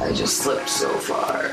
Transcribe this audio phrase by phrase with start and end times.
[0.00, 1.50] I just slipped so far.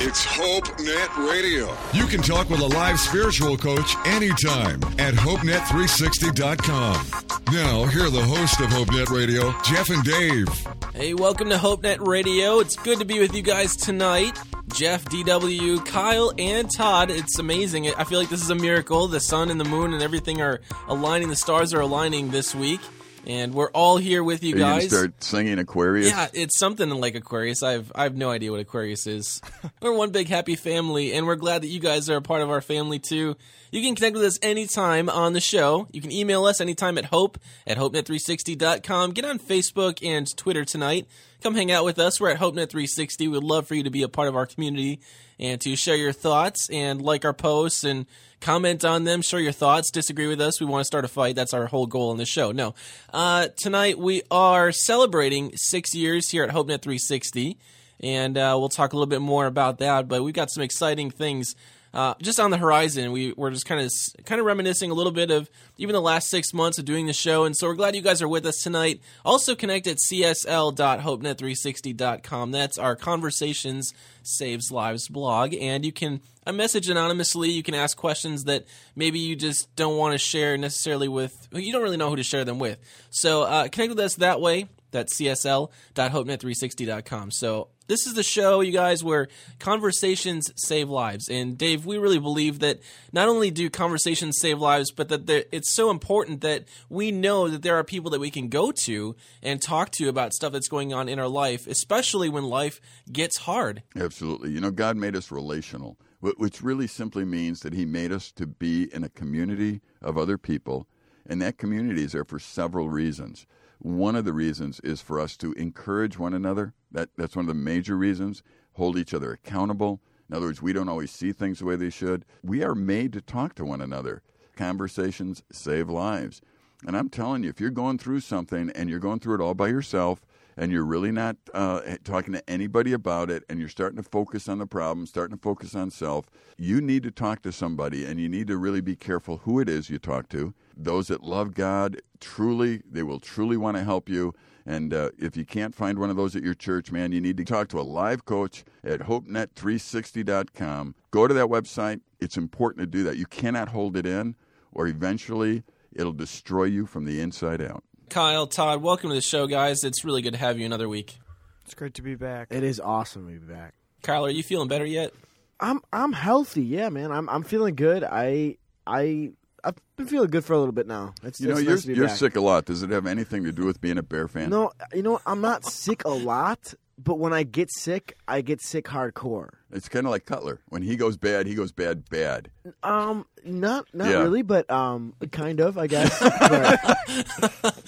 [0.00, 1.74] It's HopeNet Radio.
[1.92, 7.06] You can talk with a live spiritual coach anytime at HopeNet360.com.
[7.52, 10.48] Now, here are the hosts of HopeNet Radio, Jeff and Dave.
[10.94, 12.60] Hey, welcome to HopeNet Radio.
[12.60, 14.38] It's good to be with you guys tonight.
[14.74, 17.10] Jeff, DW, Kyle, and Todd.
[17.10, 17.90] It's amazing.
[17.94, 19.08] I feel like this is a miracle.
[19.08, 21.28] The sun and the moon and everything are aligning.
[21.30, 22.80] The stars are aligning this week.
[23.26, 24.84] And we're all here with you Are guys.
[24.84, 26.08] You start singing Aquarius.
[26.08, 27.62] Yeah, it's something like Aquarius.
[27.62, 29.40] I've I have no idea what Aquarius is.
[29.82, 32.50] we're one big happy family, and we're glad that you guys are a part of
[32.50, 33.36] our family too.
[33.70, 35.88] You can connect with us anytime on the show.
[35.92, 39.12] You can email us anytime at hope at hopenet360.com.
[39.12, 41.06] Get on Facebook and Twitter tonight.
[41.42, 42.20] Come hang out with us.
[42.20, 43.30] We're at HopeNet360.
[43.30, 45.00] We'd love for you to be a part of our community
[45.38, 48.06] and to share your thoughts and like our posts and
[48.40, 50.60] comment on them, share your thoughts, disagree with us.
[50.60, 51.34] We want to start a fight.
[51.34, 52.52] That's our whole goal in the show.
[52.52, 52.74] No.
[53.12, 57.58] Uh, tonight we are celebrating six years here at HopeNet 360,
[58.00, 60.08] and uh, we'll talk a little bit more about that.
[60.08, 61.54] But we've got some exciting things
[61.94, 63.12] uh, just on the horizon.
[63.12, 63.90] We we're just kind of
[64.24, 67.12] kind of reminiscing a little bit of even the last six months of doing the
[67.12, 69.00] show, and so we're glad you guys are with us tonight.
[69.24, 72.50] Also connect at csl.hopenet360.com.
[72.50, 77.50] That's our Conversations Saves Lives blog, and you can a message anonymously.
[77.50, 78.64] You can ask questions that
[78.96, 81.48] maybe you just don't want to share necessarily with.
[81.52, 82.78] You don't really know who to share them with.
[83.10, 84.68] So uh, connect with us that way.
[84.90, 87.30] That's csl.hopenet360.com.
[87.30, 91.28] So this is the show, you guys, where conversations save lives.
[91.28, 92.80] And Dave, we really believe that
[93.12, 97.62] not only do conversations save lives, but that it's so important that we know that
[97.62, 100.92] there are people that we can go to and talk to about stuff that's going
[100.92, 102.78] on in our life, especially when life
[103.10, 103.82] gets hard.
[103.96, 104.50] Absolutely.
[104.50, 108.46] You know, God made us relational, which really simply means that He made us to
[108.46, 110.86] be in a community of other people.
[111.24, 113.46] And that community is there for several reasons.
[113.78, 116.74] One of the reasons is for us to encourage one another.
[116.90, 118.42] That, that's one of the major reasons.
[118.72, 120.00] Hold each other accountable.
[120.28, 122.24] In other words, we don't always see things the way they should.
[122.42, 124.22] We are made to talk to one another.
[124.56, 126.42] Conversations save lives.
[126.86, 129.54] And I'm telling you, if you're going through something and you're going through it all
[129.54, 130.26] by yourself,
[130.56, 134.48] and you're really not uh, talking to anybody about it, and you're starting to focus
[134.48, 138.20] on the problem, starting to focus on self, you need to talk to somebody, and
[138.20, 140.52] you need to really be careful who it is you talk to.
[140.80, 144.32] Those that love God, truly, they will truly want to help you.
[144.64, 147.36] And uh, if you can't find one of those at your church, man, you need
[147.38, 150.94] to talk to a live coach at hopenet360.com.
[151.10, 152.00] Go to that website.
[152.20, 153.16] It's important to do that.
[153.16, 154.36] You cannot hold it in,
[154.70, 157.82] or eventually it'll destroy you from the inside out.
[158.08, 159.84] Kyle, Todd, welcome to the show, guys.
[159.84, 161.18] It's really good to have you another week.
[161.64, 162.48] It's great to be back.
[162.50, 163.74] It is awesome to be back.
[164.02, 165.12] Kyle, are you feeling better yet?
[165.60, 166.62] I'm I'm healthy.
[166.62, 167.10] Yeah, man.
[167.10, 168.04] I'm I'm feeling good.
[168.04, 168.56] I
[168.86, 169.32] I
[169.64, 171.14] I've been feeling good for a little bit now.
[171.22, 172.16] It's, you know, it's you're, nice you're back.
[172.16, 172.64] sick a lot.
[172.66, 174.50] Does it have anything to do with being a Bear fan?
[174.50, 178.60] No, you know, I'm not sick a lot, but when I get sick, I get
[178.60, 179.50] sick hardcore.
[179.70, 180.60] It's kind of like Cutler.
[180.68, 182.50] When he goes bad, he goes bad, bad.
[182.82, 184.22] Um, not not Yeah.
[184.22, 186.18] really, but um, kind of, I guess.
[187.40, 187.82] but,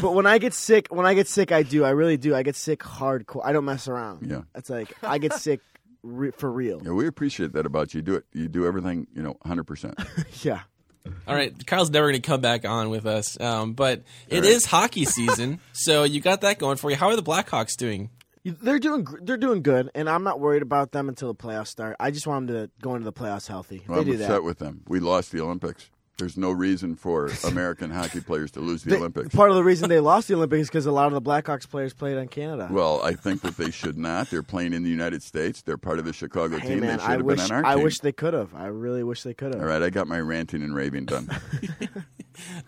[0.00, 1.84] but when I get sick, when I get sick, I do.
[1.84, 2.34] I really do.
[2.34, 3.42] I get sick hardcore.
[3.44, 4.28] I don't mess around.
[4.30, 4.42] Yeah.
[4.54, 5.60] it's like I get sick
[6.02, 6.82] re- for real.
[6.84, 7.98] Yeah, we appreciate that about you.
[7.98, 8.24] You do it.
[8.32, 9.06] You do everything.
[9.14, 9.98] You know, hundred percent.
[10.42, 10.60] Yeah.
[11.26, 14.64] All right, Kyle's never going to come back on with us, um, but it is
[14.66, 16.96] hockey season, so you got that going for you.
[16.96, 18.10] How are the Blackhawks doing?
[18.44, 21.94] They're doing they're doing good, and I'm not worried about them until the playoffs start.
[22.00, 23.84] I just want them to go into the playoffs healthy.
[23.86, 24.42] Well, they I'm do upset that.
[24.42, 24.82] with them.
[24.88, 25.90] We lost the Olympics.
[26.18, 29.34] There's no reason for American hockey players to lose the Olympics.
[29.34, 31.68] Part of the reason they lost the Olympics is because a lot of the Blackhawks
[31.68, 32.68] players played on Canada.
[32.70, 34.28] Well, I think that they should not.
[34.30, 35.62] They're playing in the United States.
[35.62, 36.80] They're part of the Chicago hey team.
[36.80, 37.84] man, they should I have wish been on our I team.
[37.84, 38.54] wish they could have.
[38.54, 39.62] I really wish they could have.
[39.62, 41.28] All right, I got my ranting and raving done.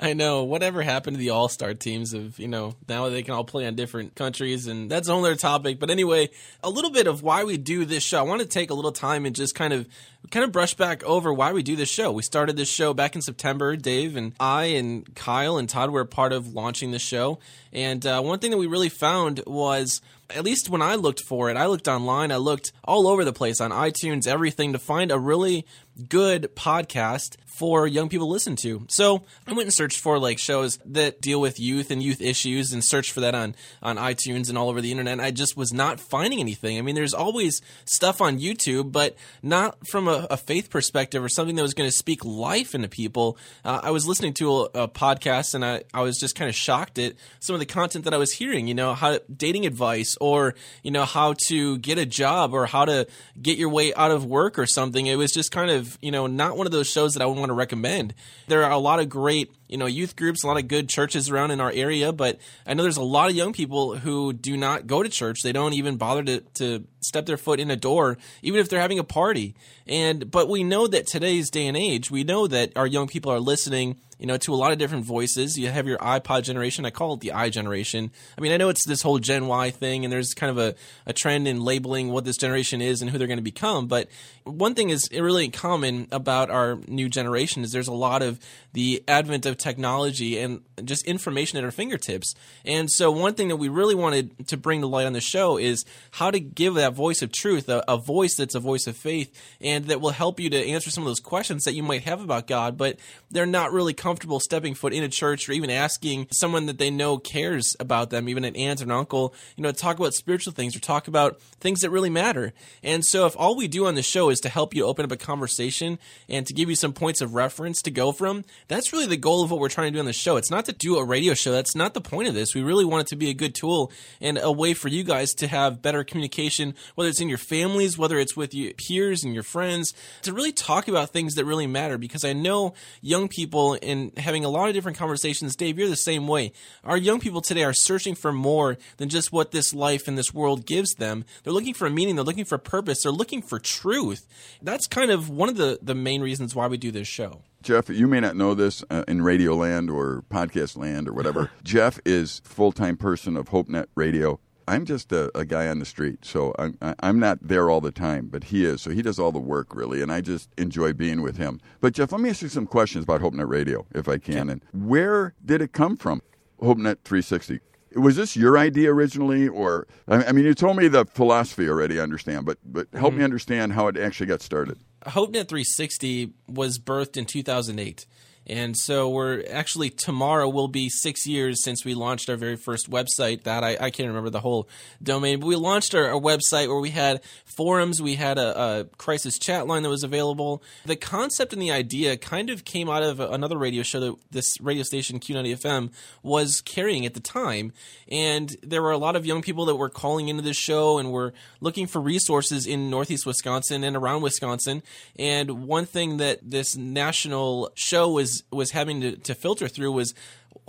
[0.00, 3.34] I know whatever happened to the All Star teams of you know now they can
[3.34, 5.78] all play on different countries and that's a whole other topic.
[5.78, 6.30] But anyway,
[6.62, 8.18] a little bit of why we do this show.
[8.18, 9.88] I want to take a little time and just kind of
[10.30, 12.12] kind of brush back over why we do this show.
[12.12, 13.76] We started this show back in September.
[13.76, 17.38] Dave and I and Kyle and Todd were part of launching the show.
[17.72, 20.00] And uh, one thing that we really found was
[20.30, 23.32] at least when I looked for it, I looked online, I looked all over the
[23.32, 25.66] place on iTunes, everything to find a really
[26.08, 28.84] good podcast for young people to listen to.
[28.88, 32.72] So I went and searched for like shows that deal with youth and youth issues
[32.72, 35.20] and searched for that on, on iTunes and all over the internet.
[35.20, 36.78] I just was not finding anything.
[36.78, 41.28] I mean, there's always stuff on YouTube, but not from a, a faith perspective or
[41.28, 43.38] something that was going to speak life into people.
[43.64, 46.56] Uh, I was listening to a, a podcast and I, I was just kind of
[46.56, 50.13] shocked at some of the content that I was hearing, you know, how dating advice
[50.20, 53.06] or, you know, how to get a job or how to
[53.40, 55.06] get your way out of work or something.
[55.06, 57.36] It was just kind of, you know, not one of those shows that I would
[57.36, 58.14] want to recommend.
[58.48, 61.30] There are a lot of great you know youth groups, a lot of good churches
[61.30, 64.56] around in our area, but I know there's a lot of young people who do
[64.56, 65.42] not go to church.
[65.42, 68.80] They don't even bother to, to step their foot in a door, even if they're
[68.80, 69.54] having a party.
[69.86, 73.32] And but we know that today's day and age, we know that our young people
[73.32, 75.58] are listening you know, to a lot of different voices.
[75.58, 76.86] You have your iPod generation.
[76.86, 78.10] I call it the i generation.
[78.38, 80.74] I mean, I know it's this whole Gen Y thing, and there's kind of a,
[81.04, 83.86] a trend in labeling what this generation is and who they're going to become.
[83.86, 84.08] But
[84.44, 88.40] one thing is really common about our new generation is there's a lot of
[88.72, 92.34] the advent of technology and just information at our fingertips.
[92.64, 95.58] And so, one thing that we really wanted to bring to light on the show
[95.58, 98.96] is how to give that voice of truth, a, a voice that's a voice of
[98.96, 102.04] faith, and that will help you to answer some of those questions that you might
[102.04, 102.98] have about God, but
[103.30, 106.90] they're not really comfortable stepping foot in a church or even asking someone that they
[106.90, 110.52] know cares about them, even an aunt or an uncle, you know, talk about spiritual
[110.52, 112.52] things or talk about things that really matter.
[112.82, 115.12] And so, if all we do on the show is to help you open up
[115.12, 119.06] a conversation and to give you some points of reference to go from, that's really
[119.06, 120.36] the goal of what we're trying to do on the show.
[120.36, 121.52] It's not to do a radio show.
[121.52, 122.54] That's not the point of this.
[122.54, 125.32] We really want it to be a good tool and a way for you guys
[125.34, 129.34] to have better communication, whether it's in your families, whether it's with your peers and
[129.34, 131.98] your friends, to really talk about things that really matter.
[131.98, 135.56] Because I know young people in having a lot of different conversations.
[135.56, 136.52] Dave, you're the same way.
[136.82, 140.34] Our young people today are searching for more than just what this life and this
[140.34, 141.24] world gives them.
[141.42, 142.16] They're looking for a meaning.
[142.16, 143.02] They're looking for purpose.
[143.02, 144.26] They're looking for truth.
[144.60, 147.42] That's kind of one of the, the main reasons why we do this show.
[147.62, 151.50] Jeff, you may not know this uh, in radio land or podcast land or whatever.
[151.62, 154.38] Jeff is full time person of HopeNet Radio.
[154.66, 157.92] I'm just a, a, guy on the street, so I'm, I'm not there all the
[157.92, 158.82] time, but he is.
[158.82, 161.60] So he does all the work, really, and I just enjoy being with him.
[161.80, 164.48] But, Jeff, let me ask you some questions about HopeNet Radio, if I can.
[164.48, 166.22] And where did it come from,
[166.60, 167.60] HopeNet 360?
[167.96, 172.00] Was this your idea originally, or I mean, you told me the philosophy already.
[172.00, 173.18] I understand, but but help mm-hmm.
[173.18, 174.78] me understand how it actually got started.
[175.06, 178.06] HopeNet 360 was birthed in 2008.
[178.46, 182.90] And so we're actually tomorrow will be six years since we launched our very first
[182.90, 183.44] website.
[183.44, 184.68] That I, I can't remember the whole
[185.02, 188.84] domain, but we launched our, our website where we had forums, we had a, a,
[188.98, 190.62] crisis chat line that was available.
[190.84, 194.60] The concept and the idea kind of came out of another radio show that this
[194.60, 195.92] radio station Q90 FM
[196.22, 197.72] was carrying at the time,
[198.08, 201.12] and there were a lot of young people that were calling into this show and
[201.12, 204.82] were looking for resources in Northeast Wisconsin and around Wisconsin.
[205.18, 210.14] And one thing that this national show was was having to, to filter through was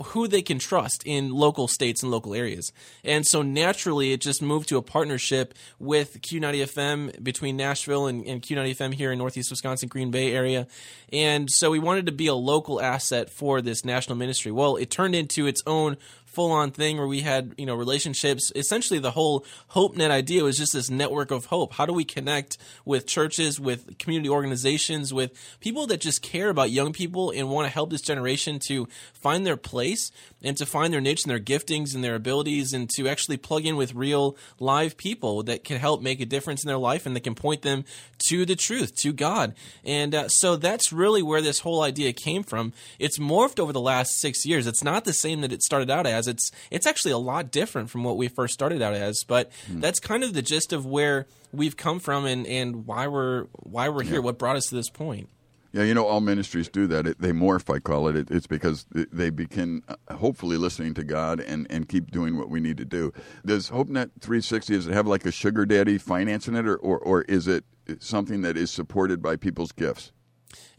[0.02, 2.72] who they can trust in local states and local areas.
[3.02, 8.24] And so naturally, it just moved to a partnership with Q90 FM between Nashville and,
[8.26, 10.66] and, Q90 FM here in Northeast Wisconsin, Green Bay area.
[11.12, 14.52] And so we wanted to be a local asset for this national ministry.
[14.52, 15.96] Well, it turned into its own
[16.36, 18.52] full on thing where we had you know relationships.
[18.54, 21.72] Essentially, the whole HopeNet idea was just this network of hope.
[21.72, 26.70] How do we connect with churches, with community organizations, with people that just care about
[26.70, 30.10] young people and want to help this generation to find their place
[30.42, 33.64] and to find their niche and their giftings and their abilities and to actually plug
[33.64, 37.16] in with real live people that can help make a difference in their life and
[37.16, 37.84] that can point them
[38.28, 39.54] to the truth, to God.
[39.84, 42.74] And uh, so that's really where this whole idea came from.
[42.98, 44.66] It's morphed over the last six years.
[44.66, 46.25] It's not the same that it started out as.
[46.26, 49.24] It's it's actually a lot different from what we first started out as.
[49.26, 49.80] But hmm.
[49.80, 53.88] that's kind of the gist of where we've come from and, and why we're why
[53.88, 54.20] we're here.
[54.20, 55.28] What brought us to this point.
[55.76, 57.06] Yeah, you know, all ministries do that.
[57.06, 58.16] It, they morph, I call it.
[58.16, 58.30] it.
[58.30, 62.60] It's because they begin uh, hopefully listening to God and, and keep doing what we
[62.60, 63.12] need to do.
[63.44, 67.22] Does HopeNet 360, does it have like a sugar daddy financing it, or, or, or
[67.22, 67.64] is it
[67.98, 70.12] something that is supported by people's gifts?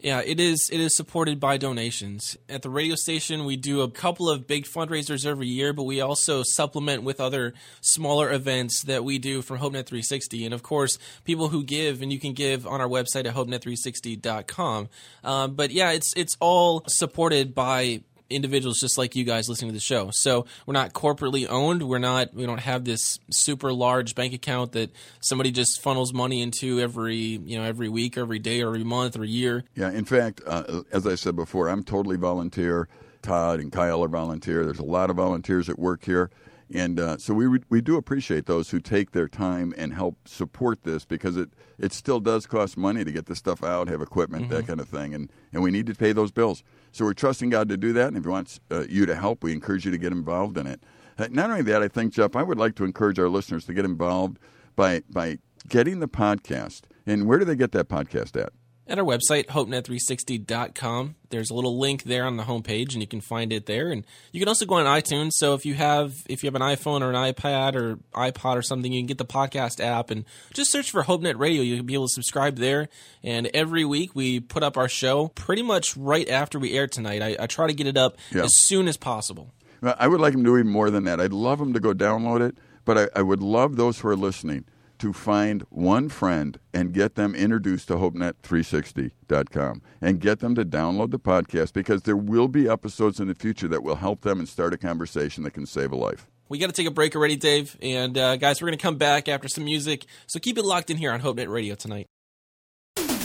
[0.00, 0.70] Yeah, it is.
[0.72, 2.36] It is supported by donations.
[2.48, 6.00] At the radio station, we do a couple of big fundraisers every year, but we
[6.00, 10.44] also supplement with other smaller events that we do from HopeNet 360.
[10.44, 14.88] And of course, people who give, and you can give on our website at HopeNet360.com.
[15.24, 19.74] Um, but yeah, it's it's all supported by individuals just like you guys listening to
[19.74, 20.10] the show.
[20.12, 21.82] So we're not corporately owned.
[21.82, 22.34] We're not.
[22.34, 27.16] We don't have this super large bank account that somebody just funnels money into every
[27.16, 29.64] you know every week, every day, or every month, or year.
[29.74, 29.90] Yeah.
[29.90, 32.88] In fact, uh, as I said before, I'm totally volunteer.
[33.22, 34.64] Todd and Kyle are volunteer.
[34.64, 36.30] There's a lot of volunteers at work here.
[36.72, 40.82] And uh, so we we do appreciate those who take their time and help support
[40.82, 44.44] this because it, it still does cost money to get this stuff out, have equipment,
[44.44, 44.54] mm-hmm.
[44.54, 46.62] that kind of thing, and, and we need to pay those bills.
[46.92, 49.42] So we're trusting God to do that, and if He wants uh, you to help,
[49.42, 50.82] we encourage you to get involved in it.
[51.18, 53.74] Uh, not only that, I think Jeff, I would like to encourage our listeners to
[53.74, 54.38] get involved
[54.76, 56.82] by by getting the podcast.
[57.06, 58.52] And where do they get that podcast at?
[58.88, 61.16] At our website, hopenet360.com.
[61.28, 63.90] There's a little link there on the homepage, and you can find it there.
[63.90, 65.32] And you can also go on iTunes.
[65.34, 68.62] So if you have if you have an iPhone or an iPad or iPod or
[68.62, 71.62] something, you can get the podcast app and just search for HopeNet Radio.
[71.62, 72.88] You'll be able to subscribe there.
[73.22, 77.22] And every week we put up our show pretty much right after we air tonight.
[77.22, 78.44] I, I try to get it up yeah.
[78.44, 79.52] as soon as possible.
[79.82, 81.20] I would like them to do even more than that.
[81.20, 84.16] I'd love them to go download it, but I, I would love those who are
[84.16, 84.64] listening–
[84.98, 91.10] to find one friend and get them introduced to HopeNet360.com and get them to download
[91.10, 94.48] the podcast because there will be episodes in the future that will help them and
[94.48, 96.26] start a conversation that can save a life.
[96.48, 97.76] We got to take a break already, Dave.
[97.82, 100.06] And uh, guys, we're going to come back after some music.
[100.26, 102.06] So keep it locked in here on HopeNet Radio tonight.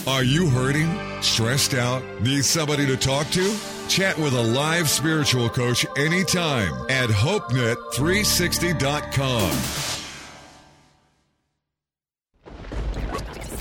[0.06, 0.90] Are you hurting?
[1.22, 2.04] Stressed out?
[2.22, 3.56] Need somebody to talk to?
[3.88, 10.03] Chat with a live spiritual coach anytime at HopeNet360.com.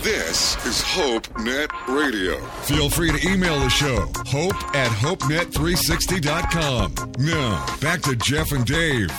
[0.03, 2.45] This is Hope Net Radio.
[2.63, 7.13] Feel free to email the show, hope at hopenet360.com.
[7.21, 9.13] Now, back to Jeff and Dave.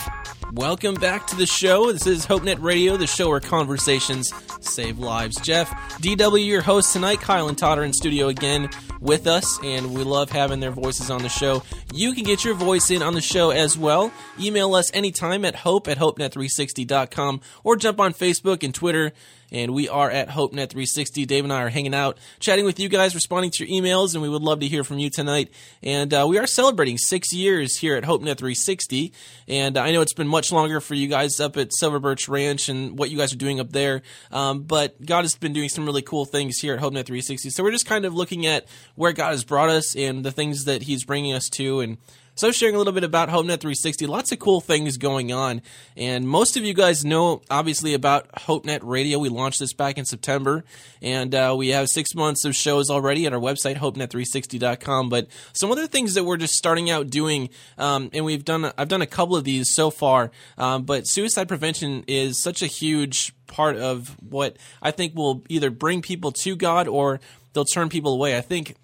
[0.51, 1.93] Welcome back to the show.
[1.93, 5.39] This is HopeNet Radio, the show where conversations save lives.
[5.41, 7.21] Jeff, DW, your host tonight.
[7.21, 11.09] Kyle and Todd are in studio again with us, and we love having their voices
[11.09, 11.63] on the show.
[11.91, 14.11] You can get your voice in on the show as well.
[14.39, 19.11] Email us anytime at hope at hopenet360.com or jump on Facebook and Twitter
[19.53, 21.25] and we are at HopeNet 360.
[21.25, 24.21] Dave and I are hanging out, chatting with you guys, responding to your emails, and
[24.21, 25.53] we would love to hear from you tonight.
[25.83, 29.13] And uh, we are celebrating six years here at HopeNet 360,
[29.47, 32.67] and I know it's been much longer for you guys up at Silver Birch Ranch
[32.67, 34.01] and what you guys are doing up there.
[34.31, 37.51] Um, but God has been doing some really cool things here at HopeNet 360.
[37.51, 40.65] So we're just kind of looking at where God has brought us and the things
[40.65, 41.97] that He's bringing us to, and
[42.35, 45.61] so, sharing a little bit about HopeNet 360, lots of cool things going on.
[45.95, 49.19] And most of you guys know, obviously, about HopeNet Radio.
[49.19, 50.63] We launched this back in September,
[50.99, 55.09] and uh, we have six months of shows already at our website, hopenet360.com.
[55.09, 58.87] But some other things that we're just starting out doing, um, and we've done, I've
[58.87, 63.35] done a couple of these so far, um, but suicide prevention is such a huge
[63.45, 67.19] part of what I think will either bring people to God or
[67.53, 68.35] they'll turn people away.
[68.35, 68.75] I think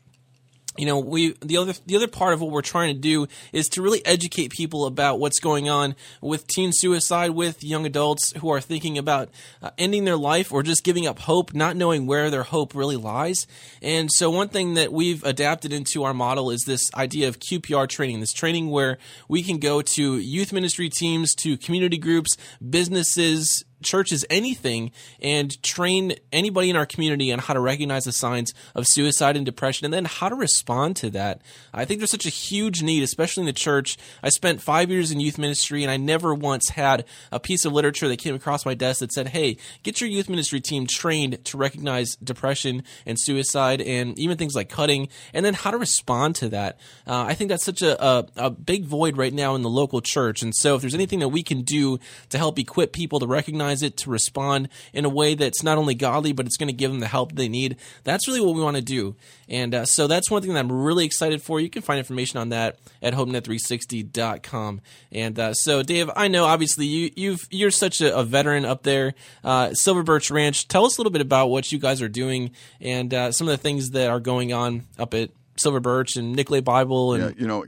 [0.80, 3.68] you know we the other the other part of what we're trying to do is
[3.68, 8.50] to really educate people about what's going on with teen suicide with young adults who
[8.50, 9.30] are thinking about
[9.62, 12.96] uh, ending their life or just giving up hope not knowing where their hope really
[12.96, 13.46] lies.
[13.82, 17.90] And so one thing that we've adapted into our model is this idea of QPR
[17.90, 22.38] training this training where we can go to youth ministry teams to community groups
[22.70, 28.54] businesses churches anything and train anybody in our community on how to recognize the signs
[28.76, 31.42] of suicide and depression and then how to respond to that.
[31.74, 33.98] I think there's such a huge need, especially in the church.
[34.24, 37.74] I spent five years in youth ministry and I never once had a piece of
[37.74, 41.44] literature that came across my desk that said, hey, get your youth ministry team trained
[41.46, 46.36] to recognize depression and suicide and even things like cutting and then how to respond
[46.36, 46.80] to that.
[47.08, 50.02] Uh, I think that's such a, a, a big void right now in the local
[50.02, 50.42] church.
[50.42, 53.69] And so if there's anything that we can do to help equip people to recognize
[53.84, 56.92] it, to respond in a way that's not only godly, but it's going to give
[56.92, 57.78] them the help they need.
[58.04, 59.16] That's really what we want to do.
[59.48, 61.60] And uh, so that's one thing that I'm really excited for.
[61.60, 64.82] You can find information on that at HopeNet360.com.
[65.12, 68.84] And uh, so, Dave, I know obviously you, you've, you're such a, a veteran up
[68.84, 70.68] there, uh, Silver Birch Ranch.
[70.68, 73.52] Tell us a little bit about what you guys are doing and uh, some of
[73.52, 77.14] the things that are going on up at Silver Birch and Nicolet Bible.
[77.14, 77.66] And yeah, you know,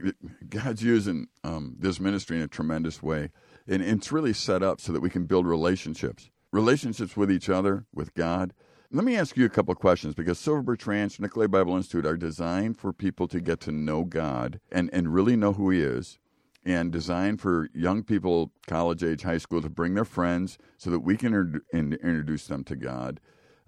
[0.48, 3.30] God's using um, this ministry in a tremendous way
[3.66, 7.86] and it's really set up so that we can build relationships, relationships with each other,
[7.94, 8.52] with God.
[8.90, 12.16] Let me ask you a couple questions because Silver Birch Ranch, Nicolet Bible Institute are
[12.16, 16.18] designed for people to get to know God and, and really know who He is,
[16.64, 21.00] and designed for young people, college age, high school, to bring their friends so that
[21.00, 23.18] we can introduce them to God.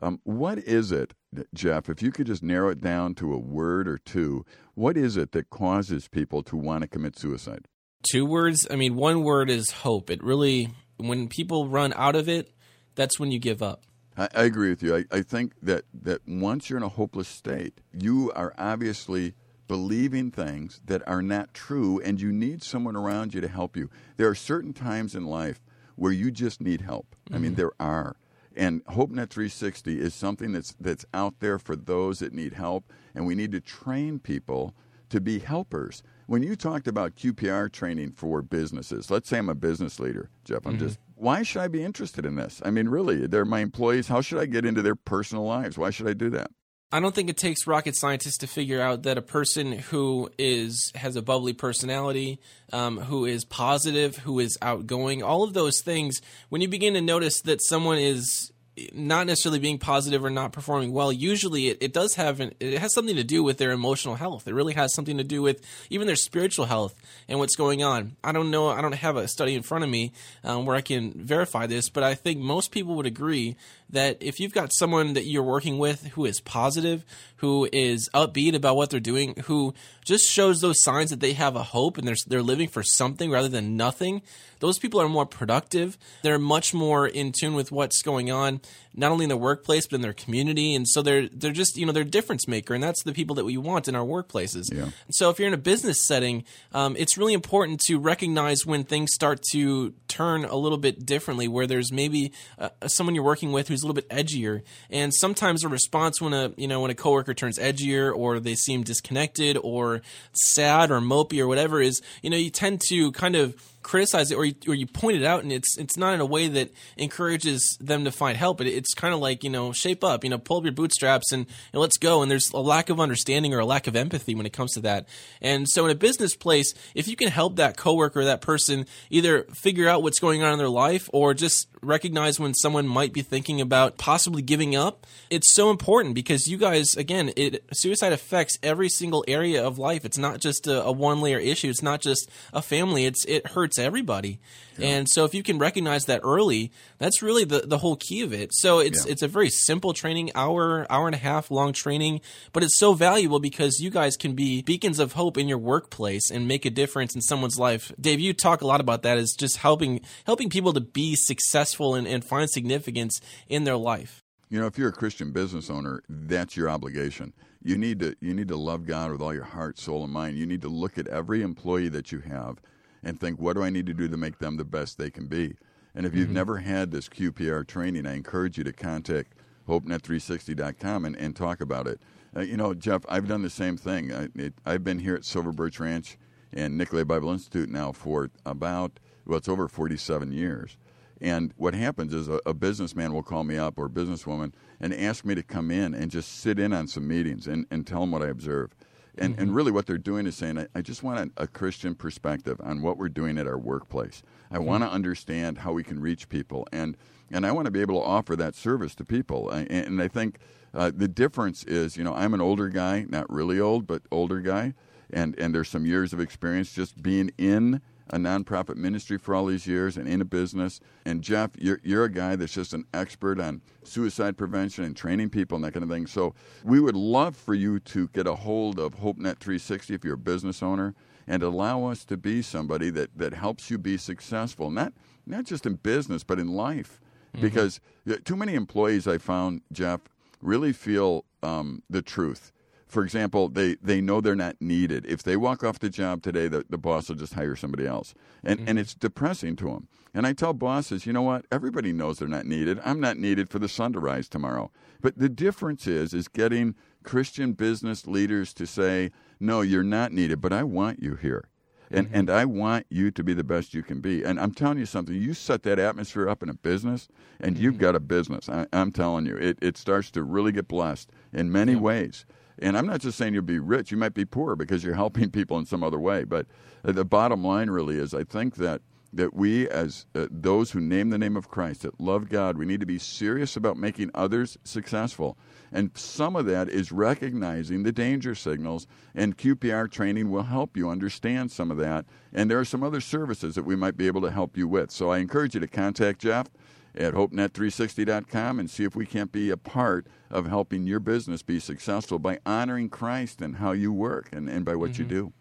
[0.00, 1.14] Um, what is it,
[1.54, 5.16] Jeff, if you could just narrow it down to a word or two, what is
[5.16, 7.68] it that causes people to want to commit suicide?
[8.11, 8.66] Two words.
[8.70, 10.11] I mean, one word is hope.
[10.11, 12.52] It really, when people run out of it,
[12.94, 13.82] that's when you give up.
[14.16, 14.96] I, I agree with you.
[14.96, 19.34] I, I think that, that once you're in a hopeless state, you are obviously
[19.66, 23.90] believing things that are not true, and you need someone around you to help you.
[24.16, 25.61] There are certain times in life
[25.96, 27.16] where you just need help.
[27.30, 27.54] I mean, mm-hmm.
[27.54, 28.16] there are.
[28.56, 33.26] And HopeNet 360 is something that's that's out there for those that need help, and
[33.26, 34.75] we need to train people
[35.08, 36.02] to be helpers.
[36.26, 40.66] When you talked about QPR training for businesses, let's say I'm a business leader, Jeff.
[40.66, 42.60] I'm just why should I be interested in this?
[42.64, 44.08] I mean, really, they're my employees.
[44.08, 45.78] How should I get into their personal lives?
[45.78, 46.50] Why should I do that?
[46.92, 50.92] I don't think it takes rocket scientists to figure out that a person who is
[50.94, 52.40] has a bubbly personality,
[52.72, 56.20] um, who is positive, who is outgoing, all of those things.
[56.50, 58.52] When you begin to notice that someone is
[58.92, 62.78] not necessarily being positive or not performing well, usually it, it does have an, it
[62.78, 64.48] has something to do with their emotional health.
[64.48, 66.94] It really has something to do with even their spiritual health
[67.28, 68.16] and what's going on.
[68.24, 68.68] I don't know.
[68.68, 70.12] I don't have a study in front of me
[70.42, 73.56] um, where I can verify this, but I think most people would agree
[73.90, 77.04] that if you've got someone that you're working with who is positive,
[77.44, 81.56] who is upbeat about what they're doing, who just shows those signs that they have
[81.56, 84.22] a hope and they're they're living for something rather than nothing,
[84.60, 85.98] those people are more productive.
[86.22, 88.62] They're much more in tune with what's going on,
[88.94, 91.86] not only in the workplace but in their community, and so they're they're just you
[91.86, 94.72] know they're a difference maker, and that's the people that we want in our workplaces.
[94.72, 94.90] Yeah.
[95.10, 99.12] So if you're in a business setting, um, it's really important to recognize when things
[99.12, 103.68] start to turn a little bit differently, where there's maybe uh, someone you're working with
[103.68, 106.94] who's a little bit edgier, and sometimes a response when a you know when a
[106.94, 112.30] coworker turns edgier or they seem disconnected or sad or mopey or whatever is you
[112.30, 115.44] know you tend to kind of criticize it or you, or you point it out
[115.44, 118.58] and it's it's not in a way that encourages them to find help.
[118.58, 121.30] But it's kind of like you know shape up you know pull up your bootstraps
[121.30, 122.22] and, and let's go.
[122.22, 124.80] And there's a lack of understanding or a lack of empathy when it comes to
[124.80, 125.06] that.
[125.40, 128.86] And so in a business place if you can help that coworker or that person
[129.10, 133.12] either figure out what's going on in their life or just recognize when someone might
[133.12, 138.12] be thinking about possibly giving up it's so important because you guys again it suicide
[138.12, 140.04] affects every single area of life.
[140.04, 141.68] It's not just a, a one layer issue.
[141.68, 143.06] It's not just a family.
[143.06, 144.38] It's it hurts everybody.
[144.76, 146.72] And so if you can recognize that early
[147.04, 149.12] that's really the, the whole key of it so it's Yeah.
[149.12, 152.20] it's a very simple training hour hour and a half long training
[152.54, 156.30] but it's so valuable because you guys can be beacons of hope in your workplace
[156.30, 159.37] and make a difference in someone's life dave you talk a lot about that is
[159.38, 164.61] just helping helping people to be successful and, and find significance in their life You
[164.61, 167.32] know, if you're a Christian business owner, that's your obligation.
[167.70, 170.32] You need to you need to love God with all your heart, soul, and mind.
[170.38, 172.54] You need to look at every employee that you have
[173.02, 175.26] and think, what do I need to do to make them the best they can
[175.26, 175.46] be?
[175.94, 179.34] And if you've never had this QPR training, I encourage you to contact
[179.68, 182.00] HopeNet360.com and, and talk about it.
[182.37, 184.12] Uh, you know, Jeff, I've done the same thing.
[184.12, 186.18] I, it, I've been here at Silver Birch Ranch
[186.52, 190.76] and Nicolet Bible Institute now for about, well, it's over 47 years.
[191.20, 194.92] And what happens is a, a businessman will call me up or a businesswoman and
[194.92, 198.00] ask me to come in and just sit in on some meetings and, and tell
[198.00, 198.74] them what I observe.
[199.16, 201.94] And, and really, what they're doing is saying, I, I just want a, a Christian
[201.94, 204.24] perspective on what we're doing at our workplace.
[204.54, 206.96] I want to understand how we can reach people, and,
[207.28, 209.50] and I want to be able to offer that service to people.
[209.50, 210.38] I, and I think
[210.72, 214.38] uh, the difference is, you know, I'm an older guy, not really old, but older
[214.38, 214.74] guy,
[215.12, 219.46] and, and there's some years of experience just being in a nonprofit ministry for all
[219.46, 220.78] these years and in a business.
[221.04, 225.30] And Jeff, you're, you're a guy that's just an expert on suicide prevention and training
[225.30, 226.06] people and that kind of thing.
[226.06, 230.14] So we would love for you to get a hold of HopeNet 360 if you're
[230.14, 230.94] a business owner
[231.26, 234.92] and allow us to be somebody that, that helps you be successful, not,
[235.26, 237.00] not just in business, but in life.
[237.40, 240.00] Because uh, too many employees I found, Jeff,
[240.40, 242.52] really feel um, the truth.
[242.94, 245.04] For example, they, they know they're not needed.
[245.04, 248.14] If they walk off the job today, the, the boss will just hire somebody else.
[248.44, 248.78] And, and mm-hmm.
[248.78, 249.88] it's depressing to them.
[250.14, 251.44] And I tell bosses, you know what?
[251.50, 252.78] Everybody knows they're not needed.
[252.85, 254.70] I'm not needed for the sun to rise tomorrow.
[255.00, 260.40] But the difference is, is getting Christian business leaders to say, no, you're not needed,
[260.40, 261.48] but I want you here.
[261.90, 262.16] And, mm-hmm.
[262.16, 264.22] and I want you to be the best you can be.
[264.22, 267.09] And I'm telling you something, you set that atmosphere up in a business,
[267.40, 267.83] and you've mm-hmm.
[267.83, 268.48] got a business.
[268.48, 272.24] I, I'm telling you, it, it starts to really get blessed in many ways.
[272.58, 275.30] And I'm not just saying you'll be rich, you might be poor because you're helping
[275.30, 276.24] people in some other way.
[276.24, 276.46] But
[276.84, 280.80] uh, the bottom line really is I think that, that we, as uh, those who
[280.80, 284.10] name the name of Christ, that love God, we need to be serious about making
[284.14, 285.38] others successful.
[285.70, 290.88] And some of that is recognizing the danger signals, and QPR training will help you
[290.88, 292.06] understand some of that.
[292.32, 294.90] And there are some other services that we might be able to help you with.
[294.90, 296.48] So I encourage you to contact Jeff
[296.96, 301.59] at hopenet360.com and see if we can't be a part of helping your business be
[301.59, 305.33] successful by honoring Christ and how you work and, and by what you do.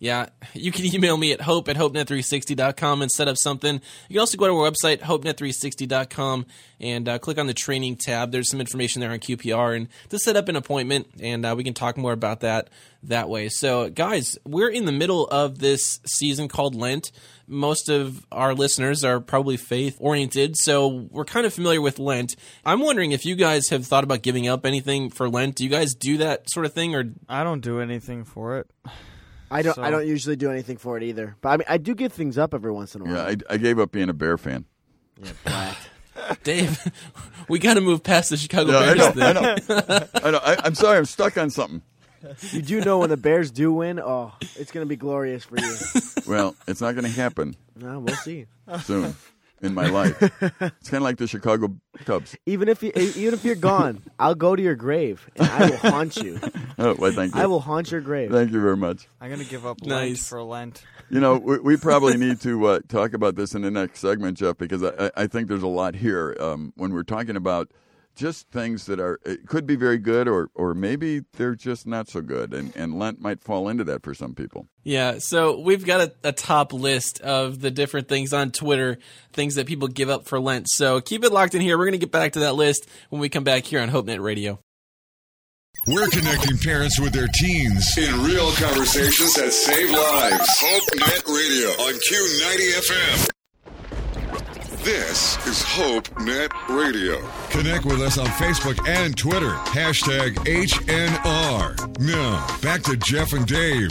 [0.00, 3.80] Yeah, you can email me at hope at hopenet360.com and set up something.
[4.08, 6.46] You can also go to our website, hopenet360.com,
[6.78, 8.30] and uh, click on the training tab.
[8.30, 11.64] There's some information there on QPR and to set up an appointment, and uh, we
[11.64, 12.68] can talk more about that
[13.04, 13.48] that way.
[13.48, 17.10] So, guys, we're in the middle of this season called Lent.
[17.46, 22.36] Most of our listeners are probably faith oriented, so we're kind of familiar with Lent.
[22.64, 25.56] I'm wondering if you guys have thought about giving up anything for Lent.
[25.56, 28.70] Do you guys do that sort of thing, or I don't do anything for it.
[29.50, 29.74] I don't.
[29.74, 31.36] So- I don't usually do anything for it either.
[31.40, 33.14] But I mean, I do give things up every once in a while.
[33.14, 34.64] Yeah, I, I gave up being a Bear fan.
[35.22, 35.74] Yeah,
[36.42, 36.80] Dave?
[37.48, 39.10] we got to move past the Chicago Yeah, I Bears know.
[39.12, 39.22] thing.
[39.22, 40.06] I know.
[40.24, 40.40] I know.
[40.42, 40.98] I, I'm sorry.
[40.98, 41.82] I'm stuck on something.
[42.52, 45.58] You do know when the Bears do win, oh, it's going to be glorious for
[45.58, 45.74] you.
[46.26, 48.46] Well, it's not going to happen no, we'll see.
[48.82, 49.14] soon
[49.60, 50.16] in my life.
[50.22, 52.34] It's kind of like the Chicago Cubs.
[52.46, 55.76] Even if you, even if you're gone, I'll go to your grave and I will
[55.76, 56.40] haunt you.
[56.76, 57.40] Oh, well, thank you.
[57.40, 58.32] I will haunt your grave.
[58.32, 59.06] Thank you very much.
[59.20, 60.28] I'm gonna give up Lent Nice.
[60.28, 60.82] for Lent.
[61.08, 64.38] You know, we, we probably need to uh, talk about this in the next segment,
[64.38, 67.70] Jeff, because I, I- I think there's a lot here um, when we're talking about
[68.14, 72.08] just things that are it could be very good, or or maybe they're just not
[72.08, 74.66] so good, and and Lent might fall into that for some people.
[74.82, 78.98] Yeah, so we've got a, a top list of the different things on Twitter,
[79.32, 80.68] things that people give up for Lent.
[80.68, 81.78] So keep it locked in here.
[81.78, 84.22] We're going to get back to that list when we come back here on HopeNet
[84.22, 84.60] Radio.
[85.86, 90.48] We're connecting parents with their teens in real conversations that save lives.
[90.60, 93.30] Hope Net Radio on Q90 FM.
[94.84, 97.26] This is Hope Net Radio.
[97.48, 99.48] Connect with us on Facebook and Twitter.
[99.48, 101.98] Hashtag HNR.
[102.00, 103.90] Now, back to Jeff and Dave.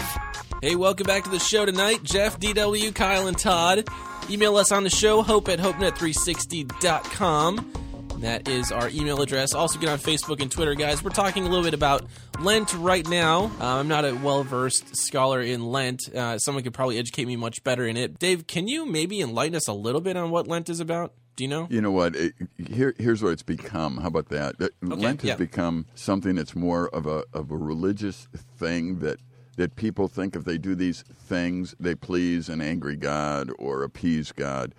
[0.62, 2.04] Hey, welcome back to the show tonight.
[2.04, 3.88] Jeff, DW, Kyle, and Todd.
[4.30, 7.83] Email us on the show, hope at hopenet360.com.
[8.24, 9.54] That is our email address.
[9.54, 11.04] Also, get on Facebook and Twitter, guys.
[11.04, 12.06] We're talking a little bit about
[12.40, 13.52] Lent right now.
[13.60, 16.08] Uh, I'm not a well versed scholar in Lent.
[16.08, 18.20] Uh, someone could probably educate me much better in it.
[18.20, 21.12] Dave, can you maybe enlighten us a little bit on what Lent is about?
[21.36, 21.68] Do you know?
[21.70, 22.16] You know what?
[22.16, 22.34] It,
[22.66, 23.98] here, here's what it's become.
[23.98, 24.58] How about that?
[24.58, 25.36] That Lent has yeah.
[25.36, 29.20] become something that's more of a of a religious thing that
[29.58, 34.32] that people think if they do these things, they please an angry God or appease
[34.32, 34.74] God.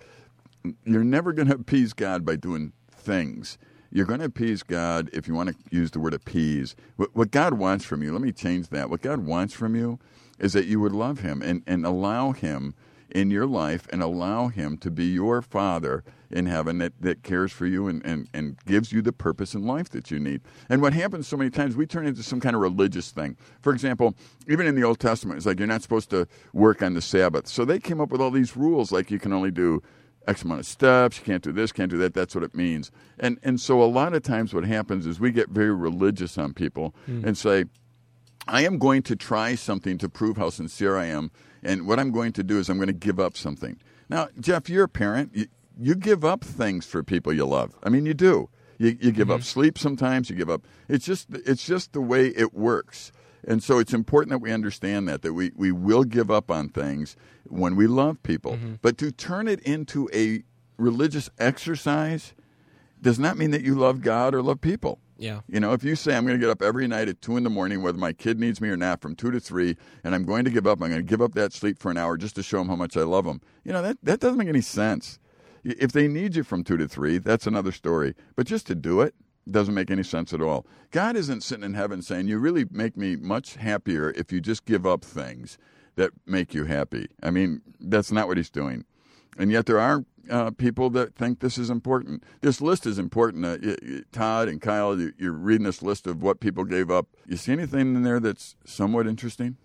[0.83, 2.73] You're never going to appease God by doing
[3.05, 3.57] things.
[3.91, 6.75] You're going to appease God if you want to use the word appease.
[6.97, 8.89] What, what God wants from you, let me change that.
[8.89, 9.99] What God wants from you
[10.39, 12.73] is that you would love Him and, and allow Him
[13.11, 17.51] in your life and allow Him to be your Father in heaven that, that cares
[17.53, 20.41] for you and, and, and gives you the purpose in life that you need.
[20.67, 23.37] And what happens so many times, we turn into some kind of religious thing.
[23.61, 24.15] For example,
[24.49, 27.47] even in the Old Testament, it's like you're not supposed to work on the Sabbath.
[27.47, 29.81] So they came up with all these rules, like you can only do
[30.27, 32.13] X amount of steps, you can't do this, can't do that.
[32.13, 32.91] That's what it means.
[33.19, 36.53] And and so a lot of times what happens is we get very religious on
[36.53, 37.25] people hmm.
[37.25, 37.65] and say,
[38.47, 41.31] I am going to try something to prove how sincere I am,
[41.63, 43.77] and what I'm going to do is I'm going to give up something.
[44.09, 45.31] Now, Jeff, you're a parent.
[45.33, 45.47] You,
[45.79, 47.75] you give up things for people you love.
[47.83, 48.49] I mean, you do.
[48.77, 49.43] You, you give up mm-hmm.
[49.43, 50.29] sleep sometimes.
[50.29, 50.63] You give up.
[50.87, 53.11] It's just it's just the way it works.
[53.47, 56.69] And so it's important that we understand that that we, we will give up on
[56.69, 57.15] things
[57.47, 58.53] when we love people.
[58.53, 58.75] Mm-hmm.
[58.81, 60.43] But to turn it into a
[60.77, 62.33] religious exercise
[63.01, 64.99] does not mean that you love God or love people.
[65.17, 65.41] Yeah.
[65.47, 67.43] You know, if you say I'm going to get up every night at two in
[67.43, 70.25] the morning, whether my kid needs me or not, from two to three, and I'm
[70.25, 72.35] going to give up, I'm going to give up that sleep for an hour just
[72.35, 73.41] to show them how much I love them.
[73.63, 75.19] You know, that that doesn't make any sense.
[75.63, 78.13] If they need you from two to three, that's another story.
[78.35, 79.15] But just to do it
[79.49, 80.65] doesn't make any sense at all.
[80.91, 84.65] God isn't sitting in heaven saying, "You really make me much happier if you just
[84.65, 85.57] give up things
[85.95, 88.85] that make you happy." I mean, that's not what He's doing.
[89.37, 92.23] And yet there are uh, people that think this is important.
[92.41, 93.45] This list is important.
[93.45, 96.89] Uh, y- y- Todd and Kyle, you- you're reading this list of what people gave
[96.89, 97.07] up.
[97.27, 99.57] You see anything in there that's somewhat interesting?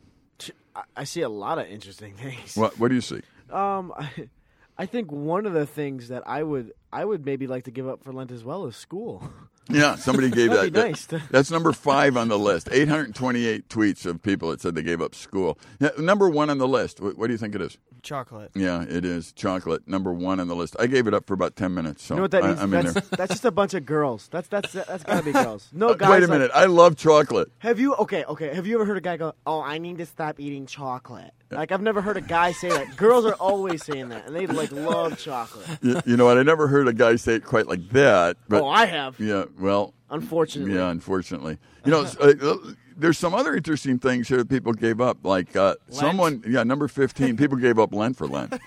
[0.76, 2.56] I- I see a lot of interesting things.
[2.56, 3.20] What What do you see?
[3.50, 4.28] Um, I,
[4.78, 7.86] I think one of the things that I would I would maybe like to give
[7.88, 9.30] up for Lent as well is school.
[9.70, 10.72] Yeah, somebody gave that.
[10.72, 12.68] That'd that- that's number five on the list.
[12.70, 15.58] 828 tweets of people that said they gave up school.
[15.80, 17.00] Yeah, number one on the list.
[17.00, 17.78] What, what do you think it is?
[18.02, 18.50] Chocolate.
[18.54, 19.86] Yeah, it is chocolate.
[19.86, 20.74] Number one on the list.
[20.80, 22.02] I gave it up for about 10 minutes.
[22.02, 22.60] So You know what that I, means?
[22.60, 23.02] I'm in That's, there.
[23.18, 24.28] that's just a bunch of girls.
[24.30, 25.68] That's that's that's gotta be girls.
[25.72, 26.10] No Uh, guys.
[26.10, 26.50] Wait a like- minute.
[26.54, 27.50] I love chocolate.
[27.58, 28.54] have you okay okay?
[28.54, 31.32] Have you ever heard a guy go, "Oh, I need to stop eating chocolate"?
[31.50, 32.96] Like I've never heard a guy say that.
[32.96, 35.66] Girls are always saying that, and they like love chocolate.
[35.82, 36.38] You, you know what?
[36.38, 38.36] I never heard a guy say it quite like that.
[38.48, 39.18] But oh, I have.
[39.18, 40.74] yeah, well, Unfortunately.
[40.74, 41.58] Yeah, unfortunately.
[41.84, 42.56] You know, uh,
[42.96, 45.18] there's some other interesting things here that people gave up.
[45.24, 48.60] Like uh, someone, yeah, number 15, people gave up Lent for Lent.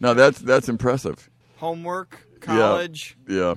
[0.00, 1.30] now that's that's impressive.
[1.58, 2.26] Homework.
[2.40, 3.16] College.
[3.28, 3.54] Yeah,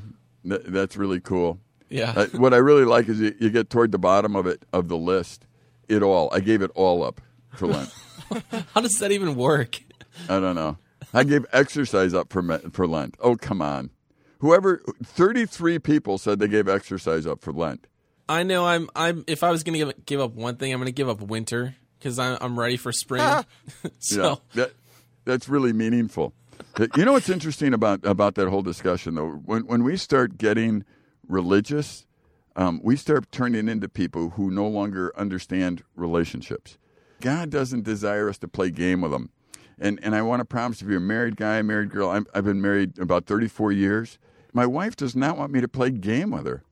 [0.48, 1.60] Th- that's really cool.
[1.90, 2.14] Yeah.
[2.16, 4.88] Uh, what I really like is you, you get toward the bottom of it of
[4.88, 5.46] the list.
[5.88, 6.30] It all.
[6.34, 7.22] I gave it all up.
[7.54, 7.90] For Lent.
[8.74, 9.80] How does that even work?
[10.28, 10.78] I don't know.
[11.14, 13.16] I gave exercise up for Me- for Lent.
[13.20, 13.90] Oh, come on.
[14.40, 17.88] Whoever 33 people said they gave exercise up for Lent.
[18.28, 18.90] I know I'm.
[18.96, 19.24] I'm.
[19.28, 21.22] If I was going to give, give up one thing, I'm going to give up
[21.22, 23.22] winter because I'm, I'm ready for spring.
[24.00, 24.72] so Yeah, that
[25.26, 26.34] that's really meaningful.
[26.96, 29.30] you know what's interesting about about that whole discussion though?
[29.32, 30.86] When when we start getting
[31.28, 32.06] religious,
[32.56, 36.78] um, we start turning into people who no longer understand relationships.
[37.22, 39.30] God doesn't desire us to play game with Him.
[39.78, 42.26] And and I want to promise if you're a married guy, a married girl, I'm,
[42.34, 44.20] I've been married about 34 years.
[44.54, 46.64] My wife does not want me to play game with her.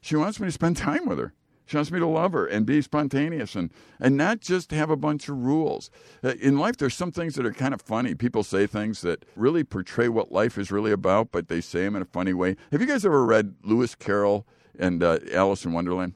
[0.00, 1.34] She wants me to spend time with her.
[1.66, 4.96] She wants me to love her and be spontaneous and, and not just have a
[4.96, 5.90] bunch of rules.
[6.22, 8.14] Uh, In life, there's some things that are kind of funny.
[8.14, 11.96] People say things that really portray what life is really about, but they say them
[11.96, 12.56] in a funny way.
[12.70, 14.46] Have you guys ever read Lewis Carroll
[14.78, 16.12] and uh, Alice in Wonderland?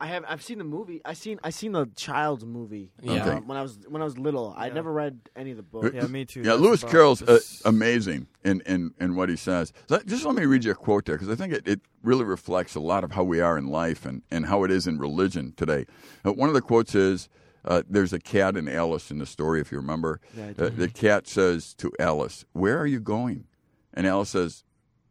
[0.00, 0.24] I have.
[0.26, 1.02] I've seen the movie.
[1.04, 1.38] I seen.
[1.44, 2.90] I seen the child's movie.
[3.02, 3.24] Yeah.
[3.26, 4.54] uh, when I was when I was little.
[4.56, 5.90] I never read any of the books.
[5.94, 6.40] Yeah, me too.
[6.40, 9.72] Yeah, That's Lewis Carroll's uh, amazing in, in, in what he says.
[9.88, 12.24] So just let me read you a quote there because I think it, it really
[12.24, 14.98] reflects a lot of how we are in life and, and how it is in
[14.98, 15.84] religion today.
[16.24, 17.28] Uh, one of the quotes is
[17.66, 20.18] uh, There's a cat and Alice in the story, if you remember.
[20.34, 23.44] Yeah, Uh, the cat says to Alice, Where are you going?
[23.92, 24.64] And Alice says,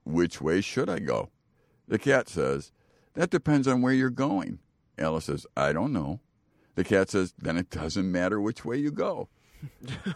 [0.03, 1.29] Which way should I go?
[1.87, 2.71] The cat says,
[3.13, 4.57] That depends on where you're going.
[4.99, 6.19] Alice says, I don't know.
[6.75, 9.29] The cat says, Then it doesn't matter which way you go.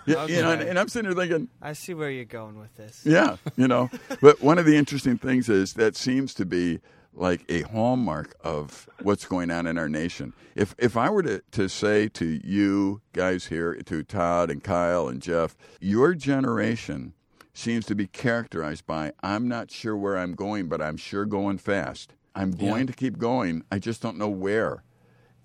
[0.06, 2.76] Yeah, you know, and, and I'm sitting there thinking, I see where you're going with
[2.76, 3.02] this.
[3.06, 3.90] yeah, you know.
[4.22, 6.80] but one of the interesting things is that seems to be
[7.14, 10.34] like a hallmark of what's going on in our nation.
[10.56, 15.08] If if I were to, to say to you guys here, to Todd and Kyle
[15.08, 17.14] and Jeff, your generation
[17.54, 21.58] seems to be characterized by I'm not sure where I'm going, but I'm sure going
[21.60, 22.14] fast.
[22.36, 23.64] I'm going to keep going.
[23.72, 24.84] I just don't know where.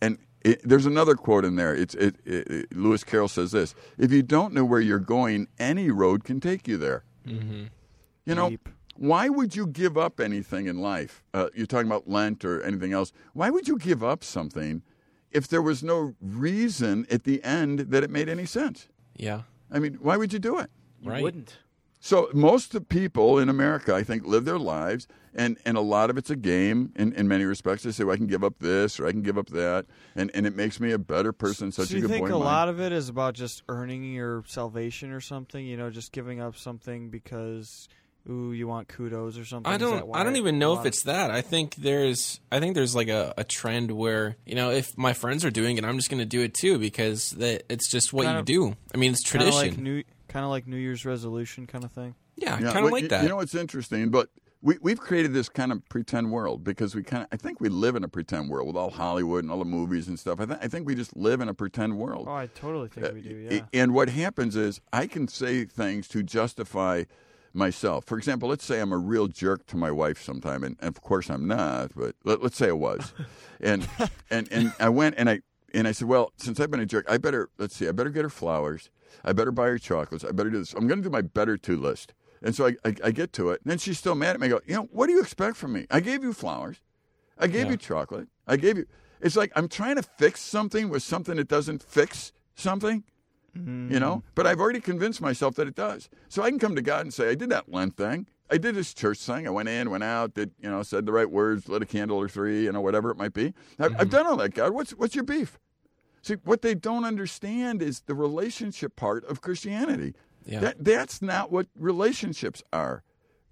[0.01, 1.75] And it, there's another quote in there.
[1.75, 5.49] It's it, it, it- Lewis Carroll says this: If you don't know where you're going,
[5.59, 7.05] any road can take you there.
[8.25, 8.69] You know, Deep.
[8.97, 11.23] why would you give up anything in life?
[11.35, 13.13] Uh, you're talking about Lent or anything else.
[13.33, 14.83] Why would you give up something
[15.31, 18.89] if there was no reason at the end that it made any sense?
[19.17, 20.71] yeah, I mean, why would you do it?
[21.03, 21.23] You right.
[21.23, 21.59] wouldn't.
[22.01, 25.81] So most of the people in America, I think, live their lives, and, and a
[25.81, 27.83] lot of it's a game in, in many respects.
[27.83, 30.31] They say, well, I can give up this or I can give up that, and,
[30.33, 31.73] and it makes me a better person.
[31.73, 32.47] Such so a good think boy a of mine.
[32.47, 35.65] lot of it is about just earning your salvation or something?
[35.65, 37.89] You know, just giving up something because
[38.31, 39.73] ooh, you want kudos or something.
[39.73, 40.09] I don't.
[40.15, 41.31] I don't even know if it's that.
[41.33, 42.41] I think there's.
[42.53, 45.79] I think there's like a, a trend where you know if my friends are doing
[45.79, 48.41] it, I'm just going to do it too because that it's just what Kind you
[48.41, 48.77] of- do.
[48.95, 49.71] I mean, it's kinda tradition.
[49.75, 52.15] like New, kind of like New Year's resolution kind of thing.
[52.37, 53.23] yeah, Yeah, kind of like you- that.
[53.23, 54.29] You know what's interesting, but
[54.61, 57.69] we we've created this kind of pretend world because we kind of I think we
[57.69, 60.41] live in a pretend world with all Hollywood and all the movies and stuff.
[60.41, 62.27] I, th- I think we just live in a pretend world.
[62.29, 63.47] Oh, I totally think we do.
[63.51, 63.61] Uh, Yeah.
[63.73, 67.05] And what happens is I can say things to justify
[67.55, 68.05] myself.
[68.05, 71.03] For example, let's say I'm a real jerk to my wife sometime, and, and of
[71.03, 73.13] course I'm not, but let, let's say I was,
[73.61, 73.89] and
[74.31, 75.41] and and I went and I
[75.73, 78.11] and I said, well, since I've been a jerk, I better let's see, I better
[78.11, 78.91] get her flowers,
[79.25, 80.75] I better buy her chocolates, I better do this.
[80.75, 82.15] I'm going to do my better to list.
[82.43, 84.47] And so I, I, I get to it, and then she's still mad at me.
[84.47, 85.87] I go, you know, what do you expect from me?
[85.91, 86.81] I gave you flowers,
[87.37, 87.73] I gave Yeah.
[87.73, 88.87] you chocolate, I gave you.
[89.21, 93.03] It's like I'm trying to fix something with something that doesn't fix something
[93.55, 94.23] you know mm.
[94.35, 97.13] but i've already convinced myself that it does so i can come to god and
[97.13, 100.05] say i did that lent thing i did this church thing i went in went
[100.05, 102.81] out did you know said the right words lit a candle or three you know
[102.81, 104.11] whatever it might be i've, I've mm-hmm.
[104.11, 105.59] done all that god what's what's your beef
[106.23, 110.15] see what they don't understand is the relationship part of christianity
[110.47, 110.61] Yeah.
[110.61, 113.03] that, that's not what relationships are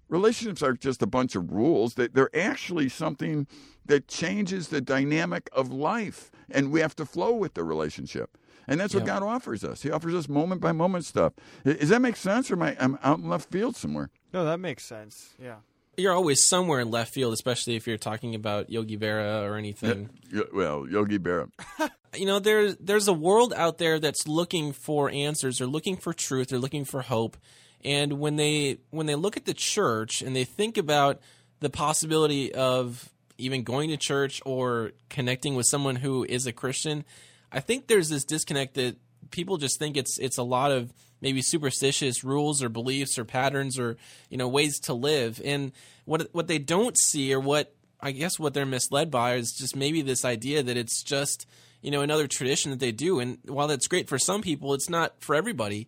[0.09, 3.47] relationships aren't just a bunch of rules they, they're actually something
[3.85, 8.79] that changes the dynamic of life and we have to flow with the relationship and
[8.79, 9.19] that's what Yeah.
[9.19, 11.33] god offers us he offers us moment by moment stuff
[11.65, 14.43] I- does that make sense or am I, i'm out in left field somewhere No,
[14.45, 15.35] that makes sense.
[15.41, 15.57] Yeah.
[15.97, 20.09] You're always somewhere in left field, especially if you're talking about Yogi Berra or anything.
[20.53, 21.49] Well yogi berra.
[22.15, 25.57] You know there's there's a world out there that's looking for answers.
[25.57, 26.49] They're looking for truth.
[26.49, 27.37] They're looking for hope.
[27.83, 31.21] And when they when they look at the church and they think about
[31.59, 37.05] the possibility of even going to church or connecting with someone who is a christian
[37.51, 38.97] i think there's this disconnect that
[39.31, 43.79] people just think it's it's a lot of maybe superstitious rules or beliefs or patterns
[43.79, 43.97] or
[44.29, 45.71] you know ways to live and
[46.05, 49.75] what what they don't see or what I guess what they're misled by is just
[49.75, 51.47] maybe this idea that it's just
[51.81, 54.89] you know another tradition that they do, and while that's great for some people, it's
[54.89, 55.87] not for everybody.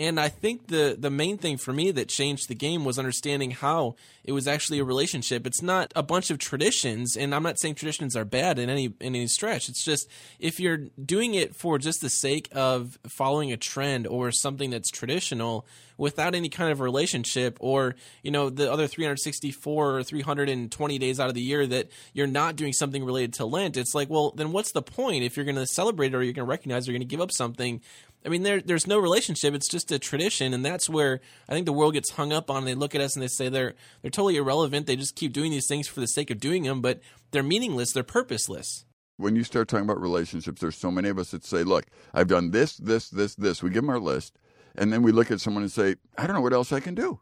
[0.00, 3.50] And I think the the main thing for me that changed the game was understanding
[3.50, 5.46] how it was actually a relationship.
[5.46, 8.86] It's not a bunch of traditions, and I'm not saying traditions are bad in any
[8.86, 9.68] in any stretch.
[9.68, 10.08] It's just
[10.38, 14.90] if you're doing it for just the sake of following a trend or something that's
[14.90, 15.66] traditional
[16.00, 21.28] without any kind of relationship or you know the other 364 or 320 days out
[21.28, 24.50] of the year that you're not doing something related to lent it's like well then
[24.50, 26.98] what's the point if you're going to celebrate or you're going to recognize or you're
[26.98, 27.80] going to give up something
[28.24, 29.54] I mean, there, there's no relationship.
[29.54, 32.66] It's just a tradition, and that's where I think the world gets hung up on.
[32.66, 34.86] They look at us and they say they're they're totally irrelevant.
[34.86, 37.92] They just keep doing these things for the sake of doing them, but they're meaningless.
[37.92, 38.84] They're purposeless.
[39.16, 42.28] When you start talking about relationships, there's so many of us that say, "Look, I've
[42.28, 44.36] done this, this, this, this." We give them our list,
[44.76, 46.94] and then we look at someone and say, "I don't know what else I can
[46.94, 47.20] do."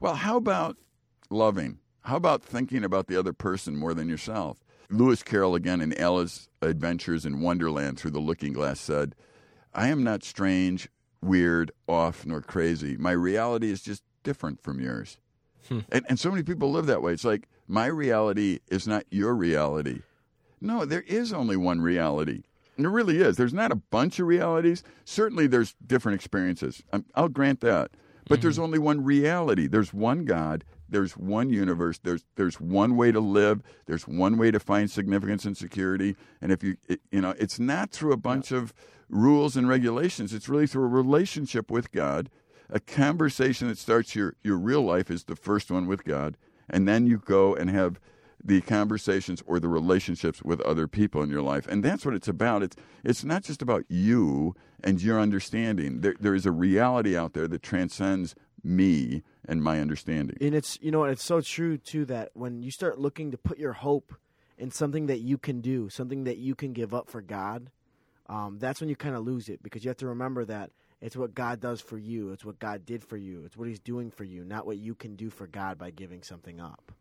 [0.00, 0.76] Well, how about
[1.30, 1.78] loving?
[2.02, 4.64] How about thinking about the other person more than yourself?
[4.90, 9.14] Lewis Carroll, again in Alice's Adventures in Wonderland through the Looking Glass, said
[9.74, 10.88] I am not strange,
[11.20, 12.96] weird, off, nor crazy.
[12.96, 15.18] My reality is just different from yours.
[15.68, 15.80] Hmm.
[15.90, 17.12] And, and so many people live that way.
[17.12, 20.00] It's like, my reality is not your reality.
[20.60, 22.44] No, there is only one reality.
[22.78, 23.36] And there really is.
[23.36, 24.84] There's not a bunch of realities.
[25.04, 26.80] Certainly, there's different experiences.
[26.92, 27.90] Um, I'll grant that.
[28.28, 28.42] But mm-hmm.
[28.42, 29.66] there's only one reality.
[29.66, 30.64] There's one God.
[30.88, 31.98] There's one universe.
[31.98, 33.62] There's there's one way to live.
[33.86, 36.14] There's one way to find significance and security.
[36.40, 38.58] And if you it, you know, it's not through a bunch yeah.
[38.58, 38.72] of
[39.10, 40.32] rules and regulations.
[40.32, 42.30] It's really through a relationship with God.
[42.70, 46.36] A conversation that starts your, your real life is the first one with God.
[46.68, 47.98] And then you go and have
[48.42, 51.66] the conversations or the relationships with other people in your life.
[51.66, 52.62] And that's what it's about.
[52.62, 56.00] It's, it's not just about you and your understanding.
[56.00, 60.36] There, there is a reality out there that transcends me and my understanding.
[60.40, 63.58] And it's, you know, it's so true, too, that when you start looking to put
[63.58, 64.14] your hope
[64.56, 67.70] in something that you can do, something that you can give up for God,
[68.28, 70.70] um, that's when you kind of lose it because you have to remember that
[71.00, 72.32] it's what God does for you.
[72.32, 73.44] It's what God did for you.
[73.44, 76.22] It's what He's doing for you, not what you can do for God by giving
[76.22, 76.92] something up.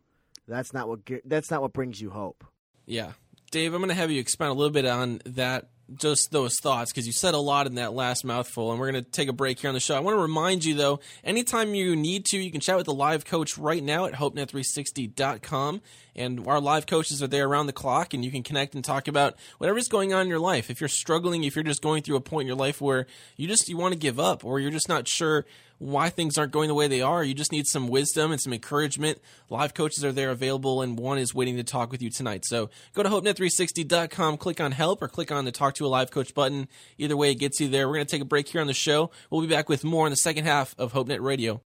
[0.47, 2.43] That's not what that's not what brings you hope.
[2.85, 3.11] Yeah,
[3.51, 6.91] Dave, I'm going to have you expand a little bit on that just those thoughts
[6.91, 9.33] because you said a lot in that last mouthful and we're going to take a
[9.33, 9.95] break here on the show.
[9.95, 12.93] I want to remind you though anytime you need to you can chat with the
[12.93, 15.81] live coach right now at hopenet360.com
[16.15, 19.07] and our live coaches are there around the clock and you can connect and talk
[19.07, 20.69] about whatever's going on in your life.
[20.69, 23.07] If you're struggling if you're just going through a point in your life where
[23.37, 25.45] you just you want to give up or you're just not sure
[25.79, 27.23] why things aren't going the way they are.
[27.23, 29.19] You just need some wisdom and some encouragement.
[29.49, 32.45] Live coaches are there available, and one is waiting to talk with you tonight.
[32.45, 36.11] So go to HopeNet360.com, click on help, or click on the talk to a live
[36.11, 36.67] coach button.
[36.97, 37.87] Either way, it gets you there.
[37.87, 39.11] We're going to take a break here on the show.
[39.29, 41.61] We'll be back with more in the second half of HopeNet Radio.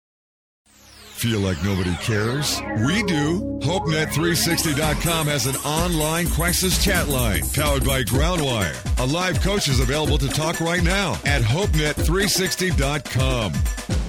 [1.22, 2.60] Feel like nobody cares?
[2.84, 3.60] We do.
[3.62, 8.76] HopeNet360.com has an online crisis chat line powered by Groundwire.
[9.00, 14.01] A live coach is available to talk right now at HopeNet360.com.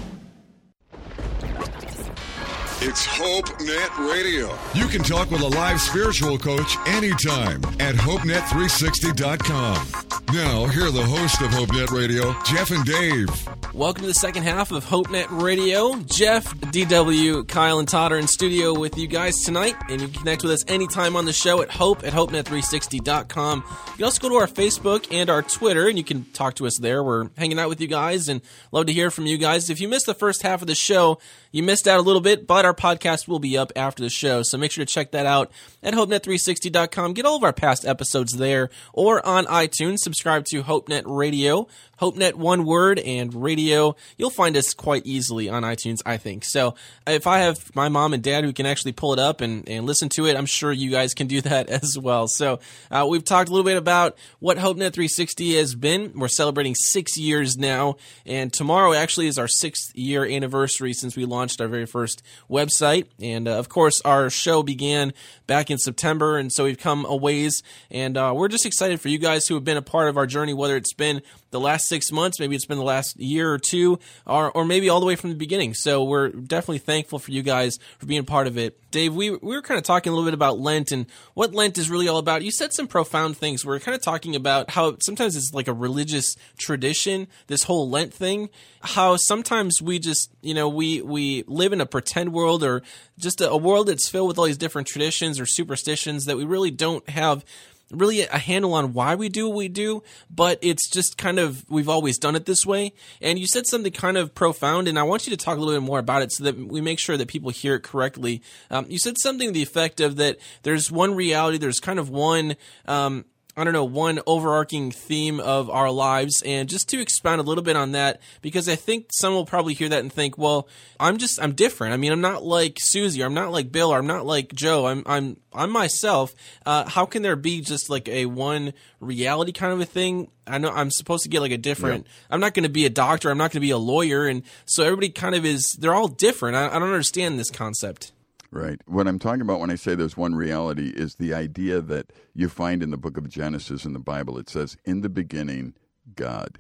[2.85, 4.59] It's Hope Net Radio.
[4.75, 9.87] You can talk with a live spiritual coach anytime at HopeNet360.com.
[10.35, 13.29] Now, here are the hosts of Hope Net Radio, Jeff and Dave.
[13.75, 15.97] Welcome to the second half of Hope Net Radio.
[16.01, 20.19] Jeff, DW, Kyle, and Todd are in studio with you guys tonight, and you can
[20.19, 23.65] connect with us anytime on the show at hope at HopeNet360.com.
[23.67, 26.67] You can also go to our Facebook and our Twitter, and you can talk to
[26.67, 27.03] us there.
[27.03, 29.71] We're hanging out with you guys and love to hear from you guys.
[29.71, 31.19] If you missed the first half of the show,
[31.51, 34.43] you missed out a little bit, but our podcast will be up after the show.
[34.43, 35.51] So make sure to check that out
[35.83, 37.15] at HopeNet360.com.
[37.15, 39.99] Get all of our past episodes there or on iTunes.
[40.01, 41.69] Subscribe to HopeNet Radio,
[42.01, 46.45] HopeNet one word and You'll find us quite easily on iTunes, I think.
[46.45, 46.75] So
[47.07, 49.87] if I have my mom and dad who can actually pull it up and, and
[49.87, 52.27] listen to it, I'm sure you guys can do that as well.
[52.29, 56.13] So uh, we've talked a little bit about what HopeNet 360 has been.
[56.17, 57.97] We're celebrating six years now,
[58.27, 62.23] and tomorrow actually is our sixth year anniversary since we launched launched our very first
[62.49, 63.07] website.
[63.21, 65.13] And uh, of course, our show began
[65.47, 67.63] back in September, and so we've come a ways.
[67.91, 70.27] And uh, we're just excited for you guys who have been a part of our
[70.27, 71.21] journey, whether it's been
[71.53, 74.89] the last six months, maybe it's been the last year or two, or, or maybe
[74.89, 75.75] all the way from the beginning.
[75.75, 78.79] So we're definitely thankful for you guys for being part of it.
[78.91, 81.79] Dave, we, we were kind of talking a little bit about Lent and what Lent
[81.79, 82.43] is really all about.
[82.43, 83.65] You said some profound things.
[83.65, 87.89] We are kind of talking about how sometimes it's like a religious tradition, this whole
[87.89, 92.65] Lent thing, how sometimes we just, you know, we, we live in a pretend world
[92.65, 92.83] or
[93.19, 96.45] just a, a world that's filled with all these different traditions or superstitions that we
[96.45, 97.45] really don't have
[97.93, 101.65] really a handle on why we do what we do, but it's just kind of
[101.69, 102.93] we've always done it this way.
[103.21, 105.79] And you said something kind of profound, and I want you to talk a little
[105.81, 108.43] bit more about it so that we make sure that people hear it correctly.
[108.71, 112.09] Um, you said something to the effect of that there's one reality, there's kind of
[112.09, 112.57] one.
[112.87, 116.43] Um, I don't know, one overarching theme of our lives.
[116.47, 119.75] And just to expound a little bit on that, because I think some will probably
[119.75, 121.93] hear that and think, well, I'm just, I'm different.
[121.93, 124.55] I mean, I'm not like Susie, or I'm not like Bill, or I'm not like
[124.55, 124.87] Joe.
[124.87, 126.35] I'm, I'm, I'm myself.
[126.65, 130.31] Uh, how can there be just like a one reality kind of a thing?
[130.47, 132.13] I know I'm supposed to get like a different, yeah.
[132.31, 133.31] I'm not going to be a doctor.
[133.31, 134.27] I'm not going to be a lawyer.
[134.27, 136.57] And so everybody kind of is, they're all different.
[136.57, 138.13] I, I don't understand this concept.
[138.55, 138.79] Right.
[138.85, 142.51] What I'm talking about when I say there's one reality is the idea that you
[142.51, 144.37] find in the book of Genesis in the Bible.
[144.37, 145.73] It says, In the beginning,
[146.15, 146.59] God.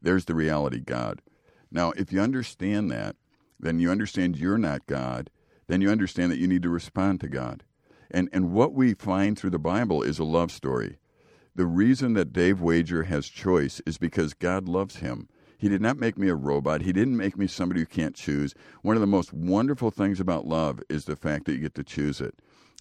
[0.00, 1.20] There's the reality, God.
[1.70, 3.16] Now, if you understand that,
[3.60, 5.28] then you understand you're not God.
[5.66, 7.64] Then you understand that you need to respond to God.
[8.10, 10.96] And, and what we find through the Bible is a love story.
[11.54, 15.28] The reason that Dave Wager has choice is because God loves him.
[15.58, 16.82] He did not make me a robot.
[16.82, 18.54] He didn't make me somebody who can't choose.
[18.82, 21.84] One of the most wonderful things about love is the fact that you get to
[21.84, 22.34] choose it.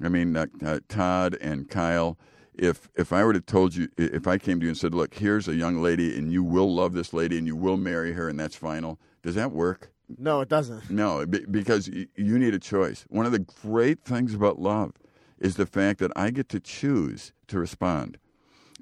[0.03, 2.17] I mean, uh, uh, Todd and Kyle,
[2.53, 5.13] if if I were to told you, if I came to you and said, "Look,
[5.15, 8.28] here's a young lady, and you will love this lady, and you will marry her,
[8.28, 9.91] and that's final," does that work?
[10.17, 10.89] No, it doesn't.
[10.89, 13.05] No, because you need a choice.
[13.09, 14.93] One of the great things about love
[15.39, 18.17] is the fact that I get to choose to respond,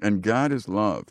[0.02, 1.06] and God is love.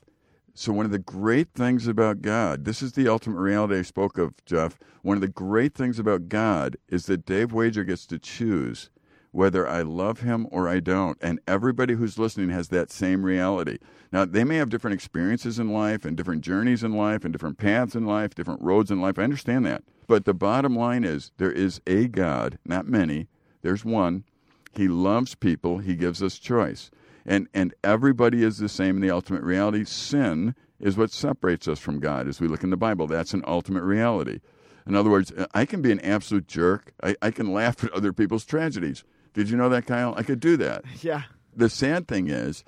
[0.56, 4.20] So, one of the great things about God, this is the ultimate reality I spoke
[4.20, 4.78] of, Jeff.
[5.02, 8.92] One of the great things about God is that Dave Wager gets to choose
[9.32, 11.18] whether I love him or I don't.
[11.22, 13.80] And everybody who's listening has that same reality.
[14.12, 17.58] Now, they may have different experiences in life and different journeys in life and different
[17.58, 19.18] paths in life, different roads in life.
[19.18, 19.84] I understand that.
[20.06, 23.28] But the bottom line is there is a God, not many,
[23.64, 24.24] there's one.
[24.72, 26.92] He loves people, He gives us choice
[27.26, 29.86] and and everybody is the same in the ultimate reality.
[29.86, 32.28] Sin is what separates us from God.
[32.28, 34.40] As we look in the Bible, that's an ultimate reality.
[34.86, 36.94] In other words, I can be an absolute jerk.
[37.02, 39.04] I, I can laugh at other people's tragedies.
[39.34, 40.14] Did you know that, Kyle?
[40.18, 40.84] I could do that.
[41.02, 41.24] Yeah.
[41.56, 42.64] The sad thing is,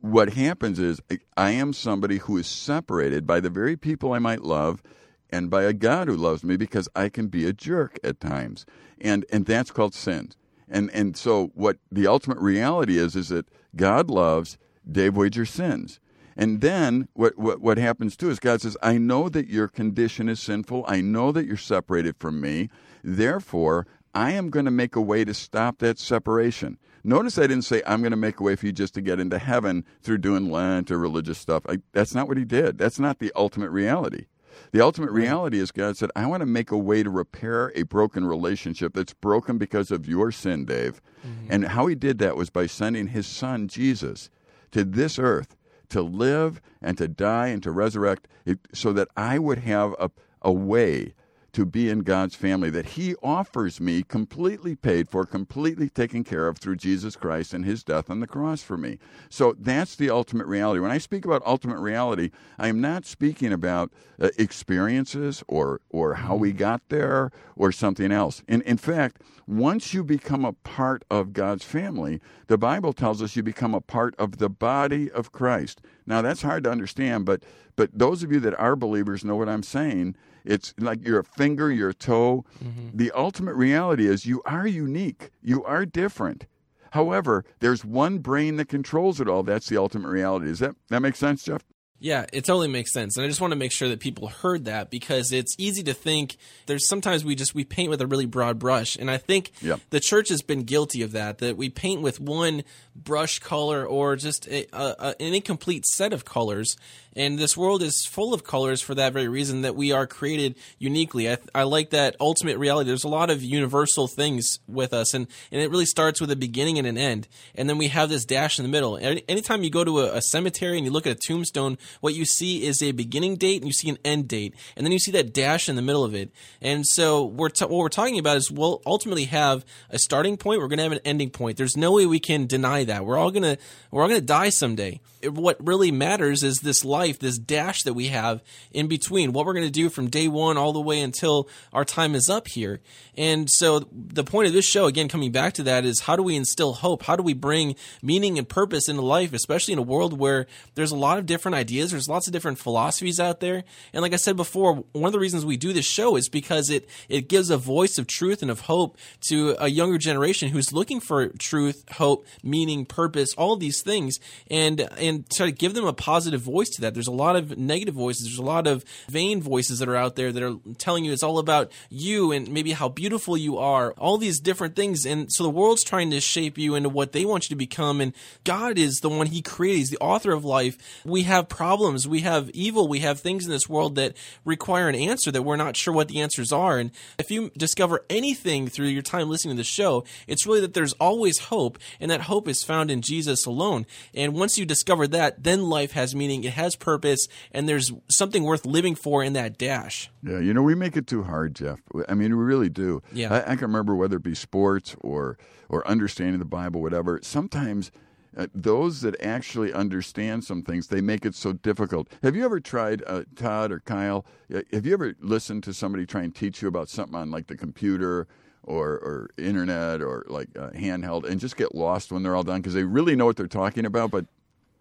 [0.00, 1.02] what happens is
[1.36, 4.82] I am somebody who is separated by the very people I might love
[5.28, 8.64] and by a God who loves me because I can be a jerk at times.
[8.98, 10.30] And and that's called sin.
[10.70, 13.46] And and so what the ultimate reality is is that
[13.76, 14.58] God loves,
[14.90, 16.00] Dave Wager sins.
[16.36, 20.28] And then what, what, what happens too is God says, I know that your condition
[20.28, 20.84] is sinful.
[20.86, 22.70] I know that you're separated from me.
[23.02, 26.78] Therefore, I am going to make a way to stop that separation.
[27.02, 29.18] Notice I didn't say, I'm going to make a way for you just to get
[29.18, 31.64] into heaven through doing Lent or religious stuff.
[31.68, 32.78] I, that's not what he did.
[32.78, 34.26] That's not the ultimate reality.
[34.72, 37.82] The ultimate reality is God said, I want to make a way to repair a
[37.82, 41.00] broken relationship that's broken because of your sin, Dave.
[41.26, 41.52] Mm-hmm.
[41.52, 44.30] And how he did that was by sending his son, Jesus,
[44.72, 45.56] to this earth
[45.90, 48.28] to live and to die and to resurrect
[48.72, 50.10] so that I would have a,
[50.42, 51.14] a way
[51.52, 56.46] to be in God's family that He offers me completely paid for, completely taken care
[56.46, 58.98] of through Jesus Christ and His death on the cross for me.
[59.30, 60.80] So that's the ultimate reality.
[60.80, 66.14] When I speak about ultimate reality, I am not speaking about uh, experiences or, or
[66.14, 66.58] how we mm.
[66.58, 68.42] got there or something else.
[68.46, 73.36] In, in fact, once you become a part of God's family, the Bible tells us
[73.36, 75.80] you become a part of the body of Christ.
[76.06, 77.42] Now, that's hard to understand, but,
[77.78, 80.14] but those of you that are believers know what I'm saying
[80.48, 82.44] it's like you're a finger, you're a toe.
[82.64, 82.96] Mm-hmm.
[82.96, 86.46] The ultimate reality is you are unique, you are different.
[86.92, 89.42] However, there's one brain that controls it all.
[89.42, 90.46] That's the ultimate reality.
[90.46, 91.62] Does that that make sense, Jeff?
[92.00, 93.16] Yeah, it totally makes sense.
[93.16, 95.94] And I just want to make sure that people heard that because it's easy to
[95.94, 98.96] think there's sometimes we just we paint with a really broad brush.
[98.96, 99.80] And I think yep.
[99.90, 102.62] the church has been guilty of that, that we paint with one
[102.94, 106.76] brush color or just a, a, an incomplete set of colors.
[107.18, 110.54] And this world is full of colors for that very reason that we are created
[110.78, 111.28] uniquely.
[111.28, 112.86] I, I like that ultimate reality.
[112.86, 116.36] There's a lot of universal things with us, and, and it really starts with a
[116.36, 117.26] beginning and an end.
[117.56, 118.96] And then we have this dash in the middle.
[118.96, 122.14] Any, anytime you go to a, a cemetery and you look at a tombstone, what
[122.14, 125.00] you see is a beginning date and you see an end date, and then you
[125.00, 126.30] see that dash in the middle of it.
[126.60, 130.60] And so we're t- what we're talking about is we'll ultimately have a starting point.
[130.60, 131.56] We're going to have an ending point.
[131.56, 133.04] There's no way we can deny that.
[133.04, 133.58] We're all gonna
[133.90, 135.00] we're all gonna die someday.
[135.24, 138.42] What really matters is this life, this dash that we have
[138.72, 139.32] in between.
[139.32, 142.48] What we're gonna do from day one all the way until our time is up
[142.48, 142.80] here.
[143.16, 146.22] And so the point of this show, again, coming back to that, is how do
[146.22, 147.04] we instill hope?
[147.04, 150.92] How do we bring meaning and purpose into life, especially in a world where there's
[150.92, 153.64] a lot of different ideas, there's lots of different philosophies out there.
[153.92, 156.70] And like I said before, one of the reasons we do this show is because
[156.70, 158.98] it it gives a voice of truth and of hope
[159.28, 164.80] to a younger generation who's looking for truth, hope, meaning, purpose, all these things, and
[164.98, 166.87] and try to give them a positive voice to that.
[166.94, 168.24] There's a lot of negative voices.
[168.24, 171.22] There's a lot of vain voices that are out there that are telling you it's
[171.22, 173.92] all about you and maybe how beautiful you are.
[173.92, 177.24] All these different things, and so the world's trying to shape you into what they
[177.24, 178.00] want you to become.
[178.00, 178.12] And
[178.44, 179.78] God is the one He created.
[179.78, 180.76] He's the author of life.
[181.04, 182.08] We have problems.
[182.08, 182.88] We have evil.
[182.88, 186.08] We have things in this world that require an answer that we're not sure what
[186.08, 186.78] the answers are.
[186.78, 190.74] And if you discover anything through your time listening to the show, it's really that
[190.74, 193.86] there's always hope, and that hope is found in Jesus alone.
[194.14, 198.42] And once you discover that, then life has meaning, it has purpose, and there's something
[198.44, 200.10] worth living for in that dash.
[200.22, 201.80] Yeah, you know, we make it too hard, Jeff.
[202.08, 203.02] I mean, we really do.
[203.12, 203.32] Yeah.
[203.34, 207.20] I, I can remember whether it be sports or or understanding the Bible, whatever.
[207.22, 207.90] Sometimes
[208.36, 212.08] uh, those that actually understand some things, they make it so difficult.
[212.22, 214.24] Have you ever tried, uh, Todd or Kyle?
[214.54, 217.48] uh, Have you ever listened to somebody try and teach you about something on like
[217.48, 218.26] the computer?
[218.64, 222.60] Or, or internet or like uh, handheld and just get lost when they're all done
[222.60, 224.26] because they really know what they're talking about but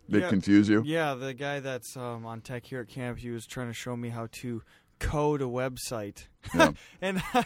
[0.10, 0.30] they Yeah.
[0.30, 3.68] confuse you Yeah, the guy that's um, on tech here at camp, he was trying
[3.68, 4.62] to show me how to
[5.00, 6.72] code a website, Yeah.
[7.02, 7.40] and I,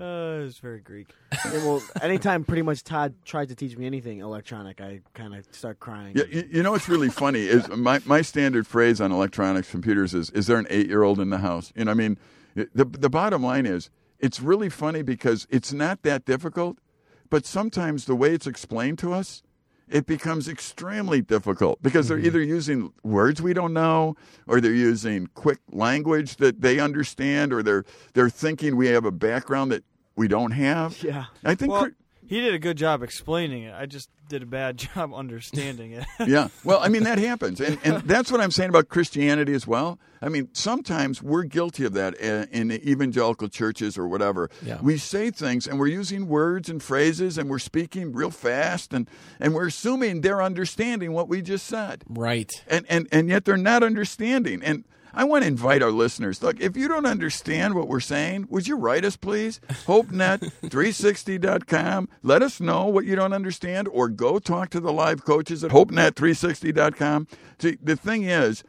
[0.00, 1.08] uh, it was very Greek.
[1.32, 5.44] Yeah, well, anytime pretty much Todd tries to teach me anything electronic, I kind of
[5.50, 6.16] start crying.
[6.16, 10.14] Yeah, you, you know what's really funny is my, my standard phrase on electronics computers
[10.14, 11.72] is is there an eight year old in the house?
[11.76, 12.16] You know, I mean,
[12.54, 13.90] the the bottom line is
[14.20, 16.78] it's really funny because it's not that difficult,
[17.30, 19.42] but sometimes the way it's explained to us,
[19.90, 22.26] it becomes extremely difficult because they're mm-hmm.
[22.26, 24.16] either using words we don't know,
[24.46, 27.84] or they're using quick language that they understand, or they're
[28.14, 29.84] they're thinking we have a background that
[30.16, 31.02] we don't have.
[31.02, 31.26] Yeah.
[31.44, 31.72] I think.
[31.72, 31.90] Well,
[32.28, 33.74] he did a good job explaining it.
[33.74, 36.04] I just did a bad job understanding it.
[36.26, 36.48] yeah.
[36.62, 37.60] Well, I mean, that happens.
[37.60, 39.98] And, and that's what I'm saying about Christianity as well.
[40.20, 44.50] I mean, sometimes we're guilty of that uh, in evangelical churches or whatever.
[44.62, 44.78] Yeah.
[44.82, 49.08] We say things and we're using words and phrases and we're speaking real fast and,
[49.40, 52.04] and we're assuming they're understanding what we just said.
[52.08, 52.62] Right.
[52.68, 54.62] And, and, and yet they're not understanding.
[54.62, 54.84] And
[55.14, 56.42] I want to invite our listeners.
[56.42, 59.60] Look, if you don't understand what we're saying, would you write us, please?
[59.86, 62.08] HopeNet360.com.
[62.22, 65.70] Let us know what you don't understand, or go talk to the live coaches at
[65.70, 67.26] HopeNet360.com.
[67.58, 68.62] See, the thing is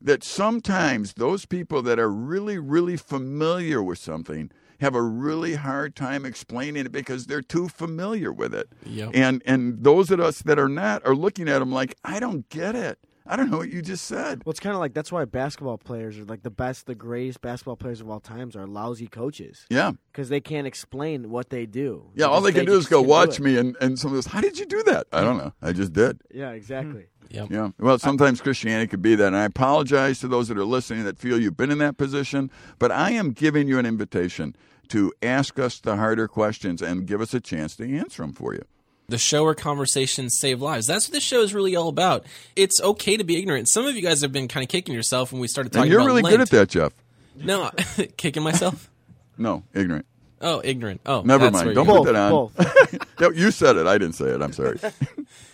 [0.00, 5.94] that sometimes those people that are really, really familiar with something have a really hard
[5.94, 8.68] time explaining it because they're too familiar with it.
[8.84, 9.10] Yep.
[9.14, 12.48] And and those of us that are not are looking at them like, I don't
[12.48, 12.98] get it.
[13.26, 14.42] I don't know what you just said.
[14.44, 17.40] Well, it's kind of like that's why basketball players are like the best, the greatest
[17.40, 19.92] basketball players of all times are lousy coaches Yeah.
[20.12, 22.10] because they can't explain what they do.
[22.14, 24.40] Yeah, all just- they can do is go watch me and, and someone goes, How
[24.40, 25.06] did you do that?
[25.12, 25.52] I don't know.
[25.62, 26.20] I just did.
[26.32, 27.02] Yeah, exactly.
[27.02, 27.34] Mm-hmm.
[27.36, 27.50] Yep.
[27.50, 27.70] Yeah.
[27.78, 29.28] Well, sometimes Christianity could be that.
[29.28, 32.50] And I apologize to those that are listening that feel you've been in that position,
[32.78, 34.54] but I am giving you an invitation
[34.88, 38.52] to ask us the harder questions and give us a chance to answer them for
[38.52, 38.62] you.
[39.08, 40.86] The show where conversations save lives.
[40.86, 42.24] That's what this show is really all about.
[42.56, 43.68] It's okay to be ignorant.
[43.68, 45.90] Some of you guys have been kind of kicking yourself when we started And talking
[45.92, 46.32] you're about really Lent.
[46.34, 46.92] good at that, Jeff.
[47.36, 47.70] No,
[48.16, 48.88] kicking myself.
[49.38, 50.04] No, ignorant.
[50.42, 51.00] Oh, ignorant.
[51.06, 51.74] Oh, Never that's mind.
[51.74, 52.30] Don't put that on.
[52.30, 53.08] Both.
[53.20, 53.86] No, you said it.
[53.86, 54.42] I didn't say it.
[54.42, 54.78] I'm sorry.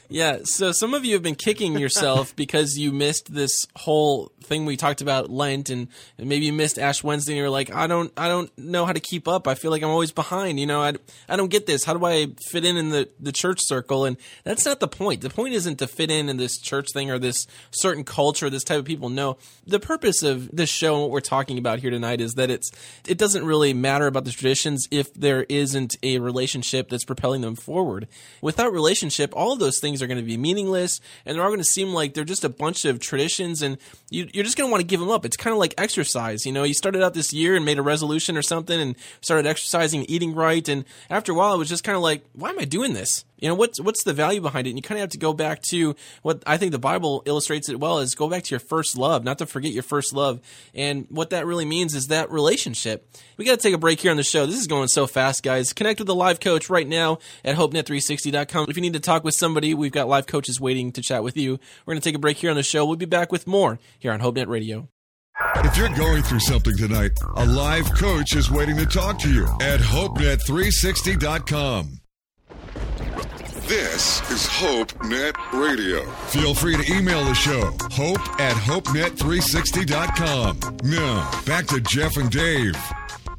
[0.08, 4.64] Yeah, so some of you have been kicking yourself because you missed this whole thing
[4.64, 5.88] we talked about Lent, and,
[6.18, 8.92] and maybe you missed Ash Wednesday, and you're like, I don't, I don't know how
[8.92, 9.46] to keep up.
[9.46, 10.58] I feel like I'm always behind.
[10.58, 10.94] You know, I,
[11.28, 11.84] I don't get this.
[11.84, 14.04] How do I fit in in the the church circle?
[14.04, 15.20] And that's not the point.
[15.20, 18.64] The point isn't to fit in in this church thing or this certain culture, this
[18.64, 19.08] type of people.
[19.08, 19.36] No,
[19.66, 22.70] the purpose of this show and what we're talking about here tonight is that it's
[23.06, 27.56] it doesn't really matter about the traditions if there isn't a relationship that's propelling them
[27.56, 28.08] forward.
[28.40, 31.58] Without relationship, all of those things are going to be meaningless, and they're all going
[31.58, 33.78] to seem like they're just a bunch of traditions, and
[34.10, 35.24] you, you're just going to want to give them up.
[35.24, 36.46] It's kind of like exercise.
[36.46, 39.48] You know, you started out this year and made a resolution or something, and started
[39.48, 42.58] exercising, eating right, and after a while, it was just kind of like, why am
[42.60, 43.24] I doing this?
[43.38, 44.70] You know, what's what's the value behind it?
[44.70, 47.68] And you kind of have to go back to what I think the Bible illustrates
[47.68, 50.40] it well is go back to your first love, not to forget your first love.
[50.74, 53.08] And what that really means is that relationship.
[53.36, 54.46] We got to take a break here on the show.
[54.46, 55.72] This is going so fast, guys.
[55.72, 58.66] Connect with the live coach right now at hopenet360.com.
[58.68, 61.36] If you need to talk with somebody, we've got live coaches waiting to chat with
[61.36, 61.58] you.
[61.86, 62.84] We're going to take a break here on the show.
[62.84, 64.88] We'll be back with more here on HopeNet Radio.
[65.56, 69.44] If you're going through something tonight, a live coach is waiting to talk to you
[69.60, 72.00] at HopeNet360.com.
[73.68, 76.10] This is HopeNet Radio.
[76.28, 80.78] Feel free to email the show, hope at HopeNet360.com.
[80.84, 82.74] Now, back to Jeff and Dave.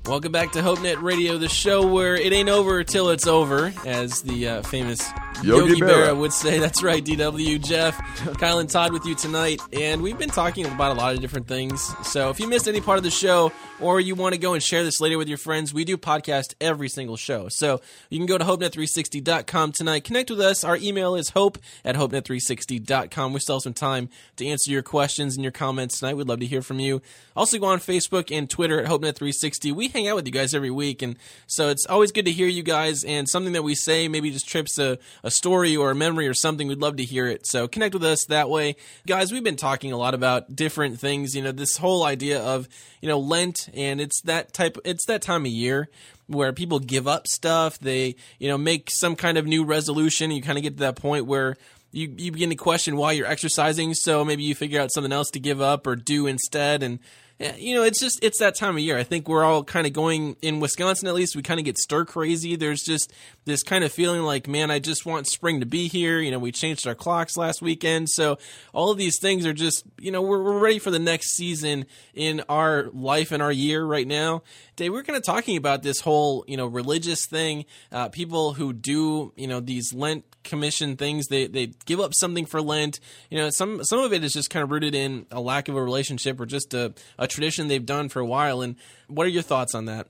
[0.06, 4.24] Welcome back to HopeNet Radio, the show where it ain't over till it's over, as
[4.24, 5.08] the uh, famous
[5.44, 6.08] Yogi, Yogi Berra.
[6.08, 7.64] Berra would say that's right, DW.
[7.64, 7.96] Jeff,
[8.40, 11.48] Kyle, and Todd with you tonight, and we've been talking about a lot of different
[11.48, 11.94] things.
[12.08, 14.64] So if you missed any part of the show, or you want to go and
[14.64, 17.48] share this later with your friends, we do podcast every single show.
[17.50, 17.80] So
[18.10, 20.04] you can go to hopenet360.com tonight.
[20.06, 20.64] Connect with us.
[20.64, 23.32] Our email is hope at hopenet360.com.
[23.34, 26.18] We still have some time to answer your questions and your comments tonight.
[26.18, 27.02] We'd love to hear from you.
[27.36, 29.72] Also go on Facebook and Twitter at hopenet360.
[29.74, 32.48] We hang out with you guys every week, and so it's always good to hear
[32.48, 33.04] you guys.
[33.04, 36.34] And something that we say maybe just trips a, a story or a memory or
[36.34, 36.68] something.
[36.68, 37.46] We'd love to hear it.
[37.46, 38.76] So connect with us that way,
[39.06, 39.32] guys.
[39.32, 41.36] We've been talking a lot about different things.
[41.36, 42.70] You know, this whole idea of
[43.02, 44.78] you know Lent, and it's that type.
[44.86, 45.90] It's that time of year
[46.28, 47.78] where people give up stuff.
[47.80, 50.32] They you know make some kind of new resolution.
[50.32, 51.58] You kind of get to that point where
[51.92, 53.94] you you begin to question why you're exercising.
[53.94, 57.00] So maybe you figure out something else to give up or do instead, and
[57.40, 58.98] you know, it's just it's that time of year.
[58.98, 61.38] I think we're all kind of going in Wisconsin at least.
[61.38, 62.58] We kind of get stir crazy.
[62.58, 63.14] There's just
[63.46, 66.20] this kind of feeling like, man, I just want spring to be here.
[66.20, 68.38] You know, we changed our clocks last weekend, so
[68.74, 71.86] all of these things are just, you know, we're, we're ready for the next season
[72.14, 74.44] in our life and our year right now.
[74.76, 77.66] Today, we're kind of talking about this whole, you know, religious thing.
[77.92, 82.46] Uh, people who do, you know, these Lent commission things, they they give up something
[82.46, 83.00] for Lent.
[83.30, 85.76] You know, some some of it is just kind of rooted in a lack of
[85.76, 88.62] a relationship or just a, a tradition they've done for a while.
[88.62, 88.76] And
[89.08, 90.08] what are your thoughts on that?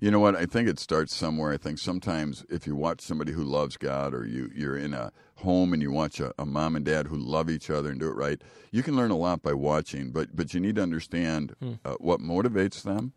[0.00, 0.34] You know what?
[0.34, 1.52] I think it starts somewhere.
[1.52, 5.12] I think sometimes if you watch somebody who loves God or you, you're in a
[5.36, 8.08] home and you watch a, a mom and dad who love each other and do
[8.08, 8.42] it right,
[8.72, 10.10] you can learn a lot by watching.
[10.10, 11.54] But, but you need to understand
[11.84, 13.12] uh, what motivates them.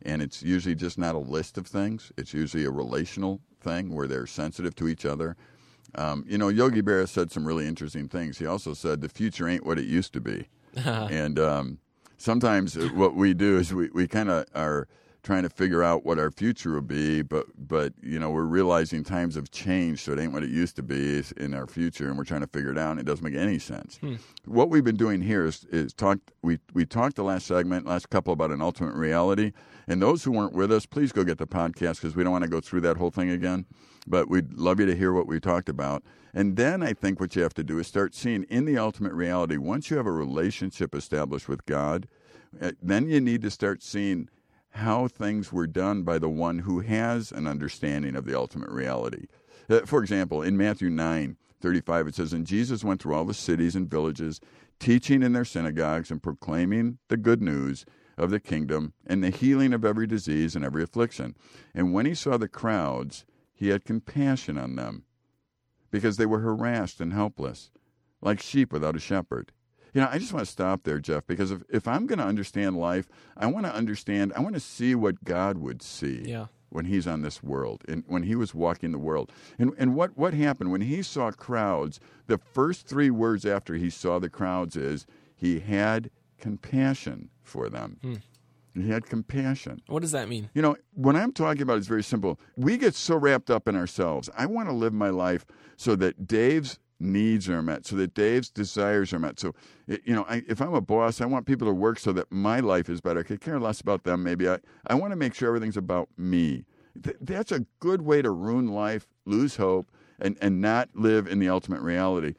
[0.00, 4.06] And it's usually just not a list of things, it's usually a relational thing where
[4.06, 5.36] they're sensitive to each other.
[5.94, 8.38] Um, you know, Yogi Berra said some really interesting things.
[8.38, 10.48] He also said, the future ain't what it used to be.
[10.74, 11.78] and um,
[12.20, 14.86] sometimes uh, what we do is we, we kind of are
[15.22, 19.04] trying to figure out what our future will be, but but you know we're realizing
[19.04, 22.16] times have changed, so it ain't what it used to be in our future, and
[22.16, 22.92] we're trying to figure it out.
[22.92, 23.98] And it doesn't make any sense.
[23.98, 24.14] Hmm.
[24.44, 26.32] What we've been doing here is, is talked.
[26.42, 29.52] We we talked the last segment, last couple about an ultimate reality,
[29.88, 32.44] and those who weren't with us, please go get the podcast because we don't want
[32.44, 33.66] to go through that whole thing again.
[34.06, 36.02] But we'd love you to hear what we talked about.
[36.32, 39.12] And then I think what you have to do is start seeing in the ultimate
[39.12, 39.56] reality.
[39.56, 42.06] Once you have a relationship established with God,
[42.60, 44.28] uh, then you need to start seeing
[44.70, 49.26] how things were done by the one who has an understanding of the ultimate reality.
[49.68, 53.34] Uh, for example, in Matthew 9 35, it says, And Jesus went through all the
[53.34, 54.40] cities and villages,
[54.78, 57.84] teaching in their synagogues and proclaiming the good news
[58.16, 61.36] of the kingdom and the healing of every disease and every affliction.
[61.74, 65.04] And when he saw the crowds, he had compassion on them
[65.90, 67.70] because they were harassed and helpless,
[68.20, 69.52] like sheep without a shepherd.
[69.92, 72.24] You know, I just want to stop there, Jeff, because if, if I'm going to
[72.24, 76.46] understand life, I want to understand, I want to see what God would see Yeah.
[76.68, 79.32] when he's on this world and when he was walking the world.
[79.58, 83.90] And, and what, what happened when he saw crowds, the first three words after he
[83.90, 87.98] saw the crowds is he had compassion for them.
[88.02, 88.14] Hmm.
[88.74, 89.82] He had compassion.
[89.88, 90.48] What does that mean?
[90.54, 92.38] You know, what I'm talking about is very simple.
[92.56, 94.30] We get so wrapped up in ourselves.
[94.36, 95.44] I want to live my life
[95.76, 99.40] so that Dave's needs are met, so that Dave's desires are met.
[99.40, 99.54] So,
[99.86, 102.60] you know, I, if I'm a boss, I want people to work so that my
[102.60, 103.20] life is better.
[103.20, 104.22] I could care less about them.
[104.22, 106.64] Maybe I, I want to make sure everything's about me.
[107.02, 109.90] Th- that's a good way to ruin life, lose hope,
[110.20, 112.34] and, and not live in the ultimate reality.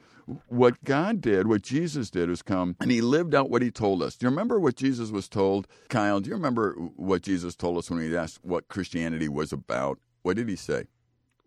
[0.48, 4.02] What God did, what Jesus did, was come and he lived out what he told
[4.02, 4.16] us.
[4.16, 5.66] Do you remember what Jesus was told?
[5.88, 9.98] Kyle, do you remember what Jesus told us when he asked what Christianity was about?
[10.22, 10.86] What did he say?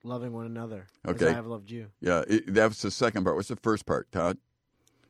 [0.03, 0.88] Loving one another.
[1.07, 1.26] Okay.
[1.26, 1.88] As I have loved you.
[1.99, 3.36] Yeah, it, that was the second part.
[3.36, 4.38] What's the first part, Todd?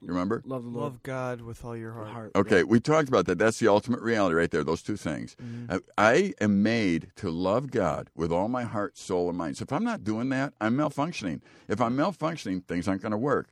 [0.02, 0.44] You remember?
[0.46, 0.84] Love the Lord.
[0.84, 2.10] Love God with all your heart.
[2.10, 2.32] heart.
[2.36, 3.38] Okay, we talked about that.
[3.38, 5.36] That's the ultimate reality right there, those two things.
[5.70, 9.58] I, I am made to love God with all my heart, soul, and mind.
[9.58, 11.42] So if I'm not doing that, I'm malfunctioning.
[11.68, 13.50] If I'm malfunctioning, things aren't going to work.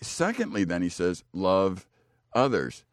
[0.00, 1.86] Secondly, then he says, love
[2.32, 2.84] others.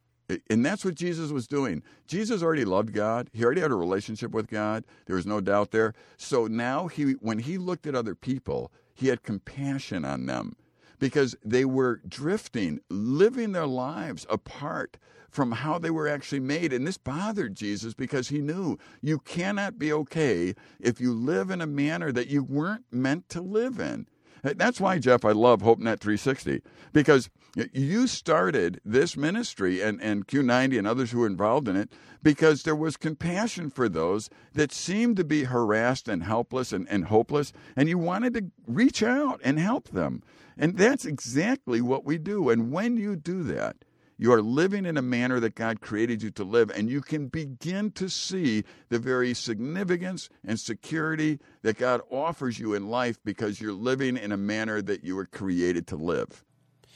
[0.50, 1.84] And that's what Jesus was doing.
[2.06, 3.30] Jesus already loved God.
[3.32, 4.84] He already had a relationship with God.
[5.06, 5.93] There was no doubt there.
[6.18, 10.58] So now he when he looked at other people, he had compassion on them
[11.00, 14.98] because they were drifting, living their lives apart
[15.30, 16.74] from how they were actually made.
[16.74, 21.62] And this bothered Jesus because he knew you cannot be okay if you live in
[21.62, 24.08] a manner that you weren't meant to live in.
[24.43, 26.62] That's why, Jeff, I love HopeNet 360
[26.93, 27.30] because
[27.74, 31.91] you started this ministry and, and Q90 and others who were involved in it
[32.22, 37.05] because there was compassion for those that seemed to be harassed and helpless and, and
[37.05, 40.22] hopeless, and you wanted to reach out and help them.
[40.58, 42.49] And that's exactly what we do.
[42.49, 43.78] And when you do that,
[44.20, 47.28] You are living in a manner that God created you to live, and you can
[47.28, 53.62] begin to see the very significance and security that God offers you in life because
[53.62, 56.43] you're living in a manner that you were created to live.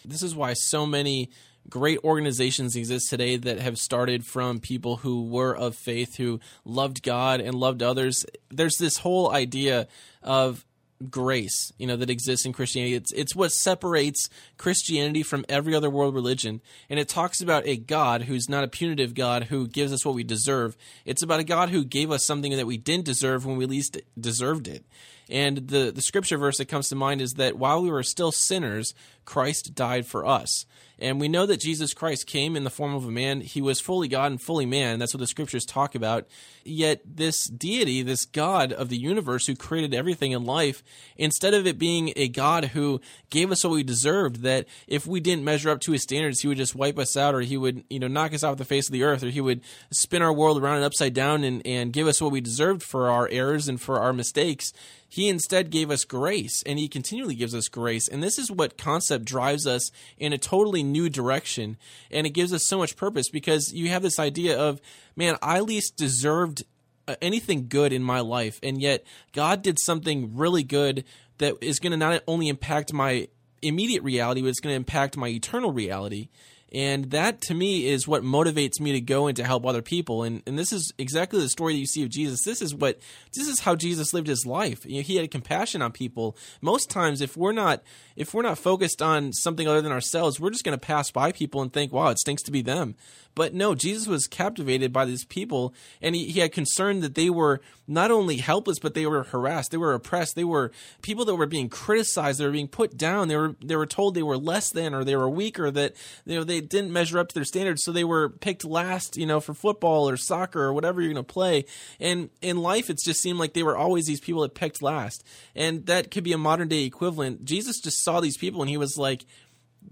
[0.06, 1.30] This is why so many
[1.70, 7.04] great organizations exist today that have started from people who were of faith, who loved
[7.04, 8.26] God and loved others.
[8.50, 9.88] There's this whole idea
[10.24, 10.66] of
[11.10, 12.96] grace, you know, that exists in Christianity.
[12.96, 17.78] It's it's what separates Christianity from every other world religion, and it talks about a
[17.78, 20.78] God who's not a punitive God who gives us what we deserve.
[21.06, 23.98] It's about a God who gave us something that we didn't deserve when we least
[24.20, 24.86] deserved it.
[25.32, 28.34] And the the scripture verse that comes to mind is that while we were still
[28.34, 30.66] sinners, Christ died for us.
[31.02, 33.42] And we know that Jesus Christ came in the form of a man.
[33.42, 35.00] He was fully God and fully man.
[35.00, 36.28] That's what the scriptures talk about.
[36.64, 40.84] Yet, this deity, this God of the universe who created everything in life,
[41.18, 43.02] instead of it being a God who
[43.32, 46.48] gave us what we deserved, that if we didn't measure up to his standards, he
[46.48, 48.88] would just wipe us out or he would, you know, knock us off the face
[48.88, 51.94] of the earth or he would spin our world around and upside down and, and
[51.94, 54.72] give us what we deserved for our errors and for our mistakes.
[55.12, 58.08] He instead gave us grace, and He continually gives us grace.
[58.08, 61.76] And this is what concept drives us in a totally new direction.
[62.10, 64.80] And it gives us so much purpose because you have this idea of,
[65.18, 66.64] man, I least deserved
[67.10, 68.58] uh, anything good in my life.
[68.64, 69.04] And yet
[69.34, 71.04] God did something really good
[71.40, 73.28] that is going to not only impact my
[73.62, 76.30] immediate reality, but it's going to impact my eternal reality.
[76.74, 80.24] And that to me is what motivates me to go and to help other people.
[80.24, 82.44] And and this is exactly the story that you see of Jesus.
[82.44, 83.00] This is what
[83.34, 84.86] this is how Jesus lived his life.
[84.86, 86.38] You know, he had compassion on people.
[86.62, 87.84] Most times if we're not
[88.16, 91.34] if we're not focused on something other than ourselves, we're just going to pass by
[91.34, 92.96] people and think, "Wow, it stinks to be them."
[93.34, 97.30] But no, Jesus was captivated by these people, and he, he had concern that they
[97.30, 100.72] were not only helpless, but they were harassed, they were oppressed, they were
[101.02, 104.16] people that were being criticized, they were being put down, they were they were told
[104.16, 107.30] they were less than or they were weaker, that you know they didn't measure up
[107.30, 110.74] to their standards, so they were picked last, you know, for football or soccer or
[110.74, 111.66] whatever you're going to play.
[112.00, 115.24] And in life, it just seemed like they were always these people that picked last,
[115.56, 117.46] and that could be a modern day equivalent.
[117.46, 119.26] Jesus just saw these people and he was like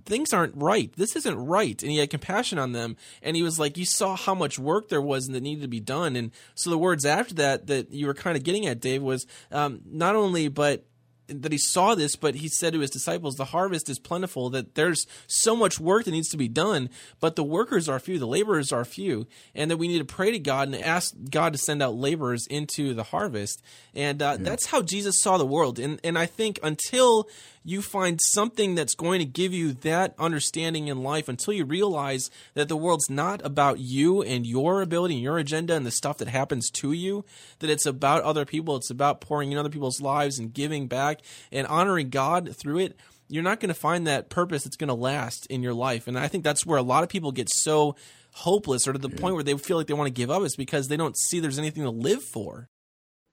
[0.06, 0.92] things aren't right.
[0.96, 1.82] This isn't right.
[1.82, 2.98] And he had compassion on them.
[3.22, 5.68] And he was like, you saw how much work there was and that needed to
[5.68, 6.16] be done.
[6.16, 9.26] And so the words after that that you were kind of getting at, Dave, was
[9.52, 10.86] um, not only, but
[11.30, 14.76] that he saw this, but he said to his disciples, "The harvest is plentiful; that
[14.76, 18.28] there's so much work that needs to be done, but the workers are few, the
[18.28, 21.60] laborers are few, and that we need to pray to God and ask God to
[21.60, 23.62] send out laborers into the harvest."
[23.94, 24.44] And uh, yeah.
[24.44, 25.80] that's how Jesus saw the world.
[25.80, 27.30] And and I think until
[27.64, 32.30] you find something that's going to give you that understanding in life until you realize
[32.54, 36.18] that the world's not about you and your ability and your agenda and the stuff
[36.18, 37.26] that happens to you,
[37.60, 41.22] that it's about other people, it's about pouring in other people's lives and giving back
[41.52, 43.00] and honoring God through it.
[43.28, 46.08] You're not going to find that purpose that's going to last in your life.
[46.08, 47.96] And I think that's where a lot of people get so
[48.34, 49.20] hopeless or to the yeah.
[49.20, 51.40] point where they feel like they want to give up is because they don't see
[51.40, 52.70] there's anything to live for.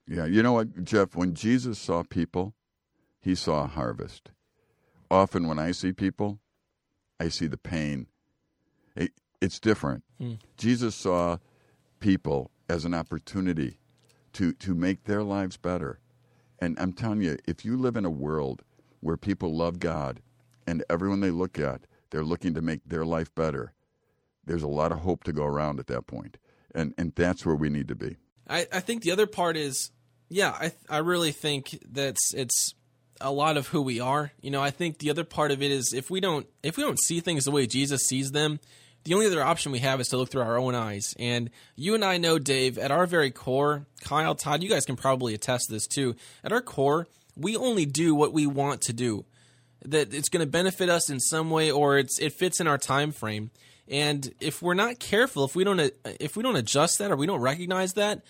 [0.06, 2.54] Yeah, you know what, Jeff, when Jesus saw people,
[3.26, 4.30] he saw a harvest.
[5.10, 6.38] Often when I see people,
[7.18, 8.06] I see the pain.
[8.94, 9.10] It,
[9.40, 10.04] it's different.
[10.20, 10.38] Mm.
[10.56, 11.38] Jesus saw
[11.98, 13.80] people as an opportunity
[14.34, 15.98] to, to make their lives better.
[16.60, 18.62] And I'm telling you, if you live in a world
[19.00, 20.22] where people love God
[20.64, 23.72] and everyone they look at, they're looking to make their life better,
[24.44, 26.38] there's a lot of hope to go around at that point.
[26.72, 28.18] And, and that's where we need to be.
[28.48, 29.90] I, I think the other part is,
[30.28, 32.76] yeah, I, I really think that's it's
[33.20, 34.32] a lot of who we are.
[34.40, 36.82] You know, I think the other part of it is if we don't if we
[36.82, 38.60] don't see things the way Jesus sees them,
[39.04, 41.14] the only other option we have is to look through our own eyes.
[41.18, 44.96] And you and I know, Dave, at our very core, Kyle, Todd, you guys can
[44.96, 46.16] probably attest to this too.
[46.42, 47.06] At our core,
[47.36, 49.24] we only do what we want to do.
[49.84, 52.78] That it's going to benefit us in some way, or it's it fits in our
[52.78, 53.50] time frame.
[53.88, 57.26] And if we're not careful, if we don't if we don't adjust that or we
[57.26, 58.22] don't recognize that,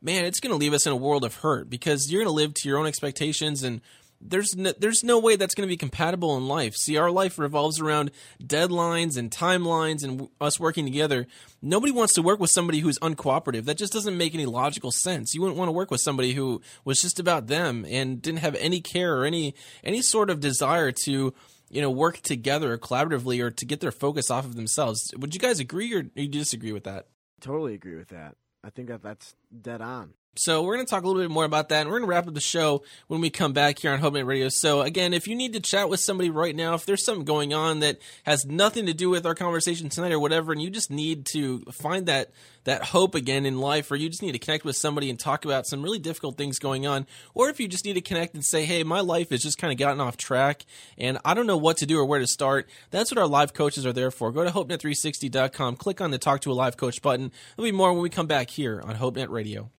[0.00, 2.36] man, it's going to leave us in a world of hurt because you're going to
[2.36, 3.80] live to your own expectations and
[4.24, 6.74] there's no, there's no way that's going to be compatible in life.
[6.76, 8.10] See, our life revolves around
[8.42, 11.26] deadlines and timelines and us working together.
[11.60, 13.64] Nobody wants to work with somebody who's uncooperative.
[13.64, 15.34] That just doesn't make any logical sense.
[15.34, 18.54] You wouldn't want to work with somebody who was just about them and didn't have
[18.56, 21.34] any care or any any sort of desire to
[21.70, 25.12] you know work together collaboratively or to get their focus off of themselves.
[25.16, 27.06] Would you guys agree or you disagree with that?
[27.40, 28.36] Totally agree with that.
[28.64, 30.14] I think that that's dead on.
[30.34, 32.10] So we're going to talk a little bit more about that, and we're going to
[32.10, 34.48] wrap up the show when we come back here on HopeNet Radio.
[34.48, 37.52] So again, if you need to chat with somebody right now, if there's something going
[37.52, 40.90] on that has nothing to do with our conversation tonight or whatever, and you just
[40.90, 42.30] need to find that
[42.64, 45.44] that hope again in life, or you just need to connect with somebody and talk
[45.44, 48.44] about some really difficult things going on, or if you just need to connect and
[48.44, 50.64] say, "Hey, my life has just kind of gotten off track,
[50.96, 53.52] and I don't know what to do or where to start," that's what our live
[53.52, 54.32] coaches are there for.
[54.32, 57.32] Go to HopeNet360.com, click on the Talk to a Live Coach button.
[57.56, 59.70] There'll be more when we come back here on HopeNet Radio.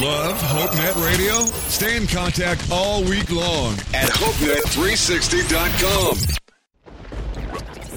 [0.00, 1.44] Love HopeNet Radio?
[1.68, 6.16] Stay in contact all week long at HopeNet360.com.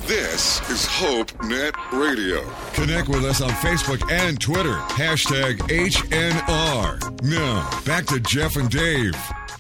[0.05, 2.43] This is HopeNet Radio.
[2.74, 4.76] Connect with us on Facebook and Twitter.
[4.89, 7.21] Hashtag HNR.
[7.24, 9.15] Now, back to Jeff and Dave.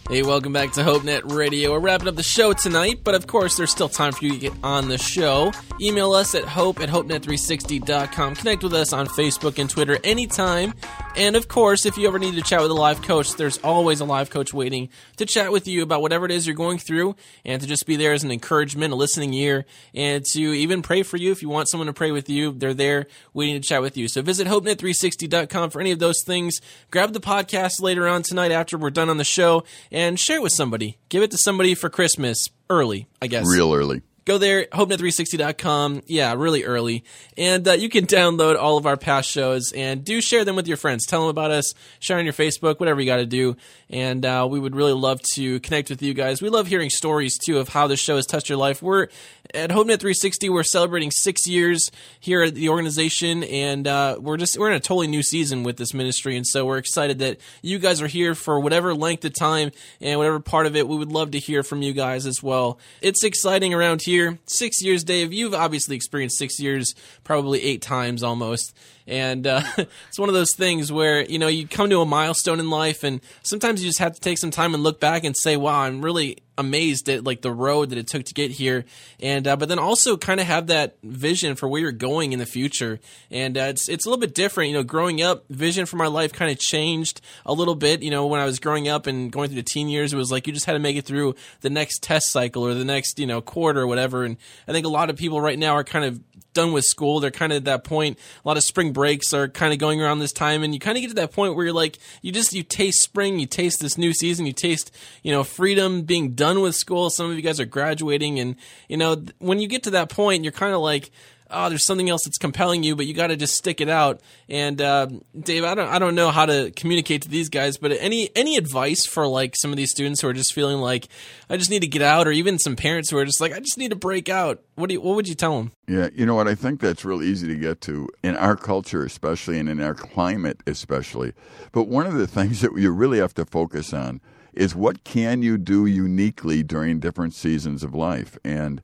[0.09, 1.71] Hey, welcome back to HopeNet Radio.
[1.71, 4.37] We're wrapping up the show tonight, but of course, there's still time for you to
[4.37, 5.53] get on the show.
[5.79, 8.35] Email us at hope at hopenet360.com.
[8.35, 10.73] Connect with us on Facebook and Twitter anytime.
[11.15, 14.01] And of course, if you ever need to chat with a live coach, there's always
[14.01, 17.15] a live coach waiting to chat with you about whatever it is you're going through
[17.45, 21.03] and to just be there as an encouragement, a listening ear, and to even pray
[21.03, 21.31] for you.
[21.31, 24.09] If you want someone to pray with you, they're there waiting to chat with you.
[24.09, 26.59] So visit hopenet360.com for any of those things.
[26.91, 29.63] Grab the podcast later on tonight after we're done on the show
[29.93, 30.97] and share it with somebody.
[31.07, 33.45] Give it to somebody for Christmas early, I guess.
[33.47, 34.01] Real early.
[34.25, 36.03] Go there, hopenet360.com.
[36.05, 37.03] Yeah, really early.
[37.37, 40.65] And uh, you can download all of our past shows and do share them with
[40.65, 41.05] your friends.
[41.05, 43.57] Tell them about us, share on your Facebook, whatever you got to do.
[43.89, 46.41] And uh, we would really love to connect with you guys.
[46.41, 48.81] We love hearing stories, too, of how this show has touched your life.
[48.81, 49.09] We're
[49.53, 53.43] at HopeNet 360, we're celebrating six years here at the organization.
[53.43, 56.37] And uh, we're just, we're in a totally new season with this ministry.
[56.37, 60.17] And so we're excited that you guys are here for whatever length of time and
[60.17, 60.87] whatever part of it.
[60.87, 62.79] We would love to hear from you guys as well.
[63.01, 64.39] It's exciting around here year.
[64.45, 65.33] Six years, Dave.
[65.33, 66.93] You've obviously experienced six years,
[67.23, 68.73] probably eight times almost.
[69.07, 72.59] And uh, it's one of those things where you know you come to a milestone
[72.59, 75.35] in life, and sometimes you just have to take some time and look back and
[75.35, 78.85] say, "Wow, I'm really amazed at like the road that it took to get here."
[79.19, 82.39] And uh, but then also kind of have that vision for where you're going in
[82.39, 82.99] the future.
[83.29, 84.69] And uh, it's it's a little bit different.
[84.69, 88.03] You know, growing up, vision for my life kind of changed a little bit.
[88.03, 90.31] You know, when I was growing up and going through the teen years, it was
[90.31, 93.19] like you just had to make it through the next test cycle or the next
[93.19, 94.23] you know quarter or whatever.
[94.23, 94.37] And
[94.67, 96.21] I think a lot of people right now are kind of
[96.53, 97.19] done with school.
[97.19, 98.17] They're kind of at that point.
[98.43, 100.97] A lot of spring breaks are kind of going around this time, and you kind
[100.97, 103.79] of get to that point where you're like, you just you taste spring, you taste
[103.79, 107.09] this new season, you taste you know freedom, being done with school.
[107.09, 108.55] Some of you guys are graduating, and
[108.87, 111.11] you know when you get to that point, you're kind of like
[111.53, 114.21] oh, there's something else that's compelling you, but you got to just stick it out.
[114.49, 115.07] And uh,
[115.39, 118.57] Dave, I don't, I don't know how to communicate to these guys, but any any
[118.57, 121.07] advice for like some of these students who are just feeling like
[121.49, 123.59] I just need to get out, or even some parents who are just like I
[123.59, 124.61] just need to break out.
[124.75, 125.71] What do you, what would you tell them?
[125.87, 126.47] Yeah, you know what?
[126.47, 129.93] I think that's real easy to get to in our culture, especially, and in our
[129.93, 131.33] climate, especially.
[131.71, 134.21] But one of the things that you really have to focus on
[134.53, 138.81] is what can you do uniquely during different seasons of life and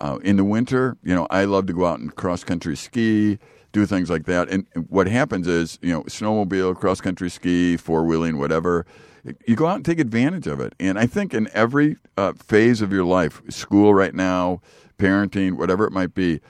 [0.00, 3.38] uh, in the winter, you know, I love to go out and cross country ski,
[3.72, 4.48] do things like that.
[4.48, 8.86] And what happens is, you know, snowmobile, cross country ski, four wheeling, whatever.
[9.46, 10.74] You go out and take advantage of it.
[10.80, 14.62] And I think in every uh, phase of your life, school right now,
[14.98, 16.40] parenting, whatever it might be,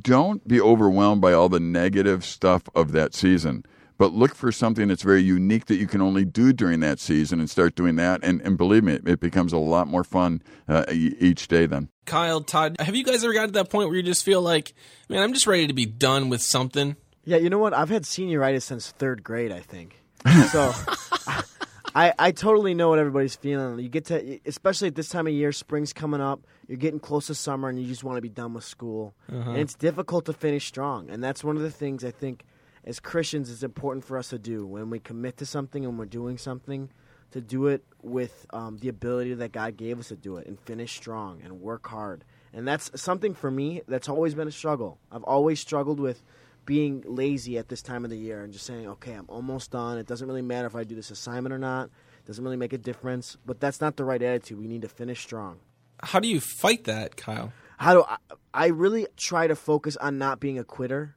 [0.00, 3.64] don't be overwhelmed by all the negative stuff of that season
[3.98, 7.40] but look for something that's very unique that you can only do during that season
[7.40, 8.20] and start doing that.
[8.22, 11.88] And, and believe me, it, it becomes a lot more fun uh, each day then.
[12.04, 14.74] Kyle, Todd, have you guys ever gotten to that point where you just feel like,
[15.08, 16.96] man, I'm just ready to be done with something?
[17.24, 17.74] Yeah, you know what?
[17.74, 20.02] I've had senioritis since third grade, I think.
[20.50, 20.72] So
[21.94, 23.78] I, I totally know what everybody's feeling.
[23.78, 26.40] You get to, especially at this time of year, spring's coming up.
[26.68, 29.14] You're getting close to summer, and you just want to be done with school.
[29.32, 29.50] Uh-huh.
[29.50, 31.08] And it's difficult to finish strong.
[31.08, 32.44] And that's one of the things I think–
[32.86, 36.06] as Christians it's important for us to do when we commit to something and we're
[36.06, 36.90] doing something
[37.32, 40.58] to do it with um, the ability that God gave us to do it and
[40.60, 42.24] finish strong and work hard.
[42.52, 44.98] And that's something for me that's always been a struggle.
[45.10, 46.22] I've always struggled with
[46.64, 49.98] being lazy at this time of the year and just saying, okay, I'm almost done.
[49.98, 51.86] It doesn't really matter if I do this assignment or not.
[52.20, 53.36] It doesn't really make a difference.
[53.44, 54.58] But that's not the right attitude.
[54.58, 55.58] We need to finish strong.
[56.02, 57.52] How do you fight that, Kyle?
[57.78, 58.16] How do I,
[58.54, 61.14] I really try to focus on not being a quitter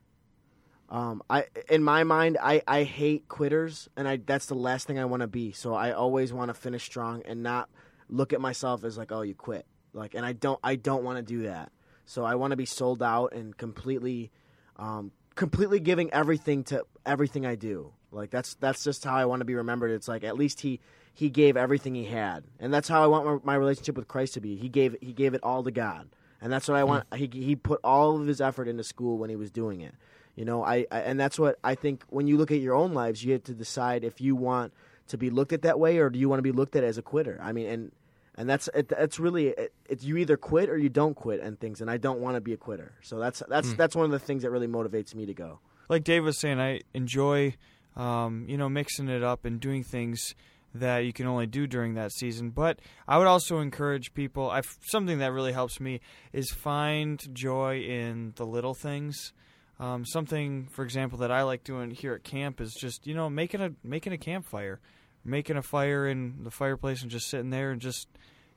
[0.89, 4.97] um, I in my mind, I, I hate quitters, and I that's the last thing
[4.97, 5.51] I want to be.
[5.51, 7.69] So I always want to finish strong and not
[8.09, 9.65] look at myself as like, oh, you quit.
[9.93, 11.71] Like, and I don't I don't want to do that.
[12.05, 14.31] So I want to be sold out and completely,
[14.77, 17.93] um, completely giving everything to everything I do.
[18.11, 19.91] Like that's that's just how I want to be remembered.
[19.91, 20.79] It's like at least he
[21.13, 24.41] he gave everything he had, and that's how I want my, relationship with Christ to
[24.41, 24.55] be.
[24.55, 26.09] He gave he gave it all to God,
[26.41, 27.05] and that's what I want.
[27.13, 29.93] He he put all of his effort into school when he was doing it
[30.39, 32.03] You know, I, I and that's what I think.
[32.09, 34.71] When you look at your own lives, you have to decide if you want
[35.09, 36.97] to be looked at that way, or do you want to be looked at as
[36.97, 37.37] a quitter?
[37.43, 37.91] I mean, and
[38.35, 41.59] and that's it, that's really it, it's you either quit or you don't quit and
[41.59, 41.81] things.
[41.81, 42.93] And I don't want to be a quitter.
[43.01, 43.75] So that's that's Mm.
[43.77, 45.59] that's one of the things that really motivates me to go.
[45.89, 47.55] like Dave was saying, I enjoy,
[47.97, 50.35] um, you know, mixing it up and doing things
[50.73, 52.51] that you can only do during that season.
[52.51, 52.79] But
[53.09, 54.49] I would also encourage people.
[54.51, 55.99] I've, something that really helps me
[56.31, 59.33] is find joy in the little things.
[59.79, 63.29] Um, something, for example, that I like doing here at camp is just you know
[63.29, 64.79] making a making a campfire,
[65.23, 68.07] making a fire in the fireplace and just sitting there and just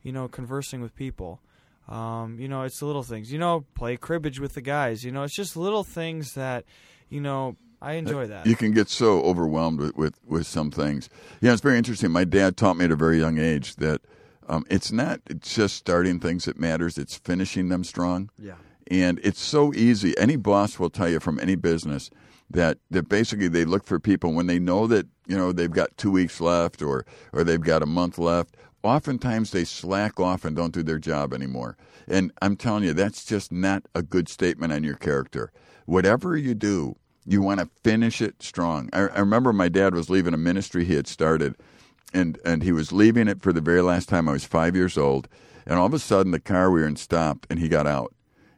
[0.02, 1.40] you know conversing with people.
[1.88, 3.32] Um, you know, it's the little things.
[3.32, 5.04] You know, play cribbage with the guys.
[5.04, 6.64] You know, it's just little things that,
[7.08, 8.46] you know, I enjoy that.
[8.46, 11.08] You can get so overwhelmed with, with, with some things.
[11.40, 12.10] Yeah, it's very interesting.
[12.10, 14.00] My dad taught me at a very young age that
[14.48, 18.30] um, it's not just starting things that matters; it's finishing them strong.
[18.38, 18.54] Yeah.
[18.90, 20.16] And it's so easy.
[20.18, 22.10] Any boss will tell you from any business
[22.50, 25.96] that that basically they look for people when they know that you know they've got
[25.96, 28.56] two weeks left or or they've got a month left.
[28.82, 31.76] Oftentimes they slack off and don't do their job anymore.
[32.08, 35.52] And I'm telling you, that's just not a good statement on your character.
[35.86, 38.90] Whatever you do, you want to finish it strong.
[38.92, 41.54] I, I remember my dad was leaving a ministry he had started,
[42.12, 44.28] and and he was leaving it for the very last time.
[44.28, 45.28] I was five years old,
[45.66, 48.12] and all of a sudden the car we were in stopped, and he got out,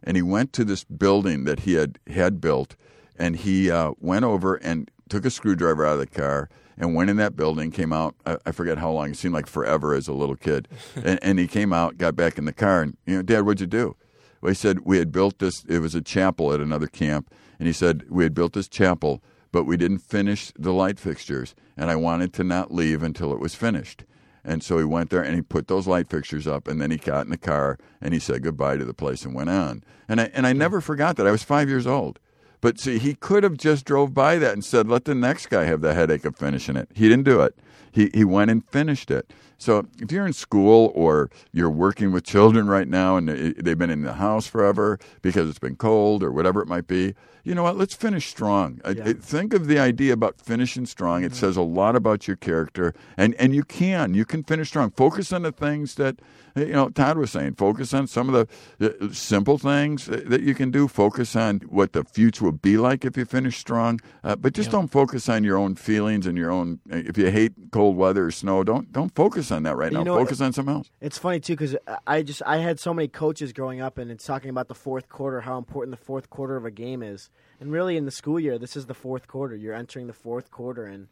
[0.05, 2.77] and he went to this building that he had had built,
[3.19, 7.11] and he uh, went over and took a screwdriver out of the car and went
[7.11, 8.15] in that building, came out.
[8.27, 9.11] I, I forget how long.
[9.11, 12.39] It seemed like forever as a little kid, and, and he came out, got back
[12.39, 13.97] in the car, and you know, Dad, what'd you do?
[14.41, 15.65] Well, he said we had built this.
[15.65, 19.23] It was a chapel at another camp, and he said we had built this chapel,
[19.53, 23.41] but we didn't finish the light fixtures, and I wanted to not leave until it
[23.41, 24.05] was finished.
[24.45, 26.99] And so he went there and he put those light fixtures up, and then he
[26.99, 29.83] got in the car and he said goodbye to the place and went on.
[30.09, 31.27] And I and I never forgot that.
[31.27, 32.19] I was five years old.
[32.61, 35.65] But see, he could have just drove by that and said, "Let the next guy
[35.65, 37.59] have the headache of finishing it." He didn't do it.
[37.91, 39.33] He he went and finished it.
[39.57, 43.79] So if you're in school or you're working with children right now and they- they've
[43.79, 47.15] been in the house forever because it's been cold or whatever it might be,
[47.45, 47.77] you know what?
[47.77, 48.81] Let's finish strong.
[48.85, 51.23] I- I- Think of the idea about finishing strong.
[51.23, 51.37] It mm-hmm.
[51.37, 54.91] says a lot about your character, and and you can you can finish strong.
[54.91, 56.21] Focus on the things that
[56.57, 56.89] eh, you know.
[56.89, 57.55] Todd was saying.
[57.55, 60.89] Focus on some of the uh, simple things that you can do.
[60.89, 64.01] Focus on what the future will be like if you finish strong.
[64.23, 66.81] Uh, but just don't focus on your own feelings and your own.
[66.89, 70.05] If you hate cold weather or snow, don't don't focus on that right You now.
[70.05, 70.91] know, focus on something else.
[71.01, 71.77] It's funny too because
[72.07, 75.09] I just I had so many coaches growing up, and it's talking about the fourth
[75.09, 78.39] quarter, how important the fourth quarter of a game is, and really in the school
[78.41, 79.55] year, this is the fourth quarter.
[79.57, 81.09] You're entering the fourth quarter, and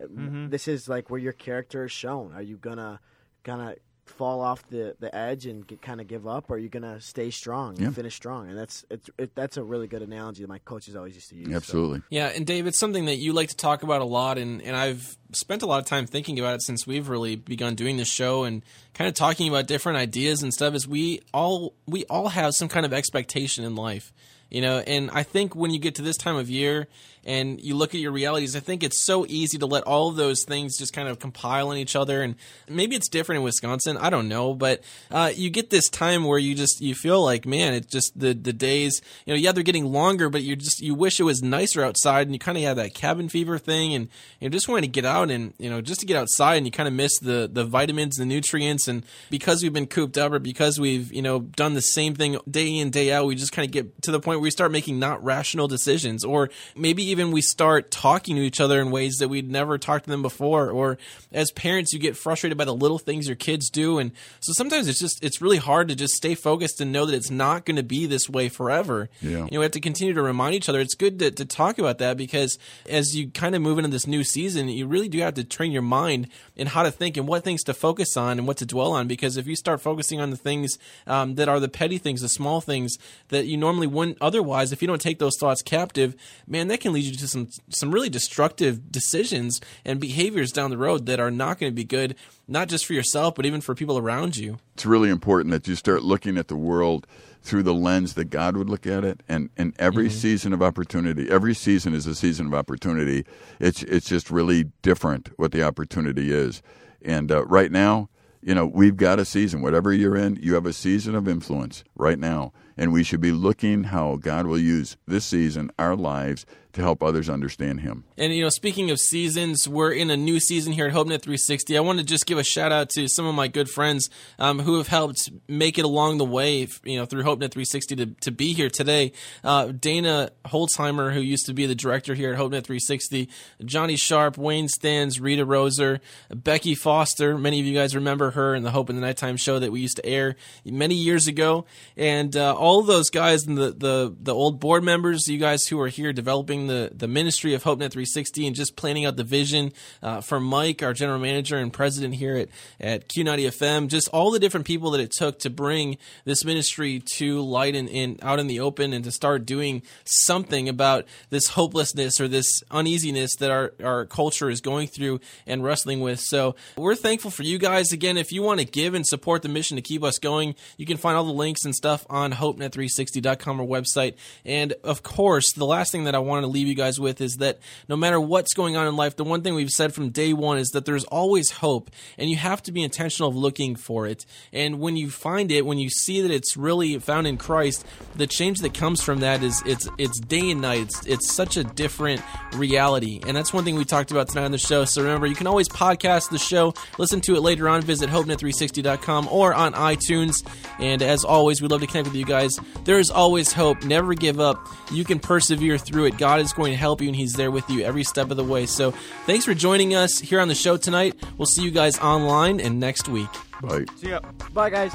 [0.00, 0.50] uh, Mhm.
[0.50, 2.32] this is like where your character is shown.
[2.32, 3.00] Are you gonna
[3.44, 7.00] gonna fall off the, the edge and kind of give up, or are you gonna
[7.00, 7.90] stay strong and Yeah.
[7.90, 8.48] finish strong?
[8.48, 11.34] And that's it's it, that's a really good analogy that my coaches always used to
[11.36, 11.48] use.
[11.48, 11.56] so.
[11.56, 12.02] Absolutely.
[12.10, 14.76] Yeah, and Dave, it's something that you like to talk about a lot, and, and
[14.76, 18.06] I've spent a lot of time thinking about it since we've really begun doing this
[18.08, 18.62] show and
[18.94, 20.74] kind of talking about different ideas and stuff.
[20.74, 24.12] Is we all we all have some kind of expectation in life,
[24.50, 26.86] you know, and I think when you get to this time of year
[27.26, 30.16] and you look at your realities, I think it's so easy to let all of
[30.16, 32.22] those things just kind of compile on each other.
[32.22, 32.36] And
[32.68, 33.96] maybe it's different in Wisconsin.
[33.96, 37.44] I don't know, but uh, you get this time where you just you feel like,
[37.44, 39.02] man, it's just the the days.
[39.26, 42.28] You know, yeah, they're getting longer, but you just you wish it was nicer outside,
[42.28, 44.08] and you kind of have that cabin fever thing, and
[44.38, 46.70] you just wanting to get out and you know just to get outside, and you
[46.70, 50.38] kind of miss the the vitamins, the nutrients, and because we've been cooped up or
[50.38, 53.66] because we've you know done the same thing day in day out, we just kind
[53.66, 57.15] of get to the point where we start making not rational decisions, or maybe even
[57.30, 60.70] we start talking to each other in ways that we'd never talked to them before,
[60.70, 60.98] or
[61.32, 64.88] as parents, you get frustrated by the little things your kids do, and so sometimes
[64.88, 67.76] it's just it's really hard to just stay focused and know that it's not going
[67.76, 69.08] to be this way forever.
[69.20, 69.44] Yeah.
[69.44, 70.80] You know, we have to continue to remind each other.
[70.80, 72.58] It's good to, to talk about that because
[72.88, 75.72] as you kind of move into this new season, you really do have to train
[75.72, 78.66] your mind in how to think and what things to focus on and what to
[78.66, 79.08] dwell on.
[79.08, 82.28] Because if you start focusing on the things um, that are the petty things, the
[82.28, 82.96] small things
[83.28, 86.14] that you normally wouldn't otherwise, if you don't take those thoughts captive,
[86.46, 90.78] man, that can lead you to some some really destructive decisions and behaviors down the
[90.78, 92.14] road that are not going to be good,
[92.46, 94.58] not just for yourself, but even for people around you.
[94.74, 97.06] it's really important that you start looking at the world
[97.46, 99.22] through the lens that God would look at it.
[99.28, 103.24] And, and every season of opportunity, every season is a season of opportunity.
[103.60, 106.60] It's it's just really different what the opportunity is.
[107.02, 108.08] And uh, right now,
[108.42, 109.62] you know, we've got a season.
[109.62, 112.52] Whatever you're in, you have a season of influence right now.
[112.76, 116.46] And we should be looking how God will use this season, our lives,
[116.76, 118.04] to help others understand Him.
[118.18, 121.76] And you know, speaking of seasons, we're in a new season here at HopeNet 360.
[121.76, 124.60] I want to just give a shout out to some of my good friends um,
[124.60, 128.30] who have helped make it along the way, you know, through HopeNet 360 to, to
[128.30, 129.12] be here today.
[129.42, 133.28] Uh, Dana Holzheimer, who used to be the director here at HopeNet 360,
[133.64, 137.38] Johnny Sharp, Wayne Stans, Rita Roser, Becky Foster.
[137.38, 139.80] Many of you guys remember her in the Hope in the Nighttime show that we
[139.80, 141.64] used to air many years ago,
[141.96, 145.80] and uh, all those guys and the, the the old board members, you guys who
[145.80, 149.72] are here developing the, the ministry of HopeNet 360 and just planning out the vision
[150.02, 152.48] uh, for Mike, our general manager and president here at,
[152.80, 157.00] at Q90 FM, just all the different people that it took to bring this ministry
[157.14, 161.48] to light and, and out in the open and to start doing something about this
[161.50, 166.18] hopelessness or this uneasiness that our, our culture is going through and wrestling with.
[166.18, 167.92] So we're thankful for you guys.
[167.92, 170.84] Again, if you want to give and support the mission to keep us going, you
[170.84, 174.14] can find all the links and stuff on hopenet360.com or website.
[174.44, 177.36] And of course, the last thing that I want to leave you guys with is
[177.36, 180.32] that no matter what's going on in life, the one thing we've said from day
[180.32, 184.06] one is that there's always hope, and you have to be intentional of looking for
[184.06, 184.26] it.
[184.52, 187.84] And when you find it, when you see that it's really found in Christ,
[188.14, 190.80] the change that comes from that is it's it's day and night.
[190.80, 192.22] It's, it's such a different
[192.54, 194.84] reality, and that's one thing we talked about tonight on the show.
[194.84, 197.82] So remember, you can always podcast the show, listen to it later on.
[197.82, 200.46] Visit HopeNet360.com or on iTunes.
[200.78, 203.84] And as always, we love to connect with you guys, there is always hope.
[203.84, 204.68] Never give up.
[204.90, 206.18] You can persevere through it.
[206.18, 208.44] God is going to help you, and He's there with you every step of the
[208.44, 208.66] way.
[208.66, 208.92] So,
[209.26, 211.14] thanks for joining us here on the show tonight.
[211.38, 213.28] We'll see you guys online and next week.
[213.62, 213.84] Bye.
[213.96, 214.20] See ya.
[214.52, 214.92] Bye, guys.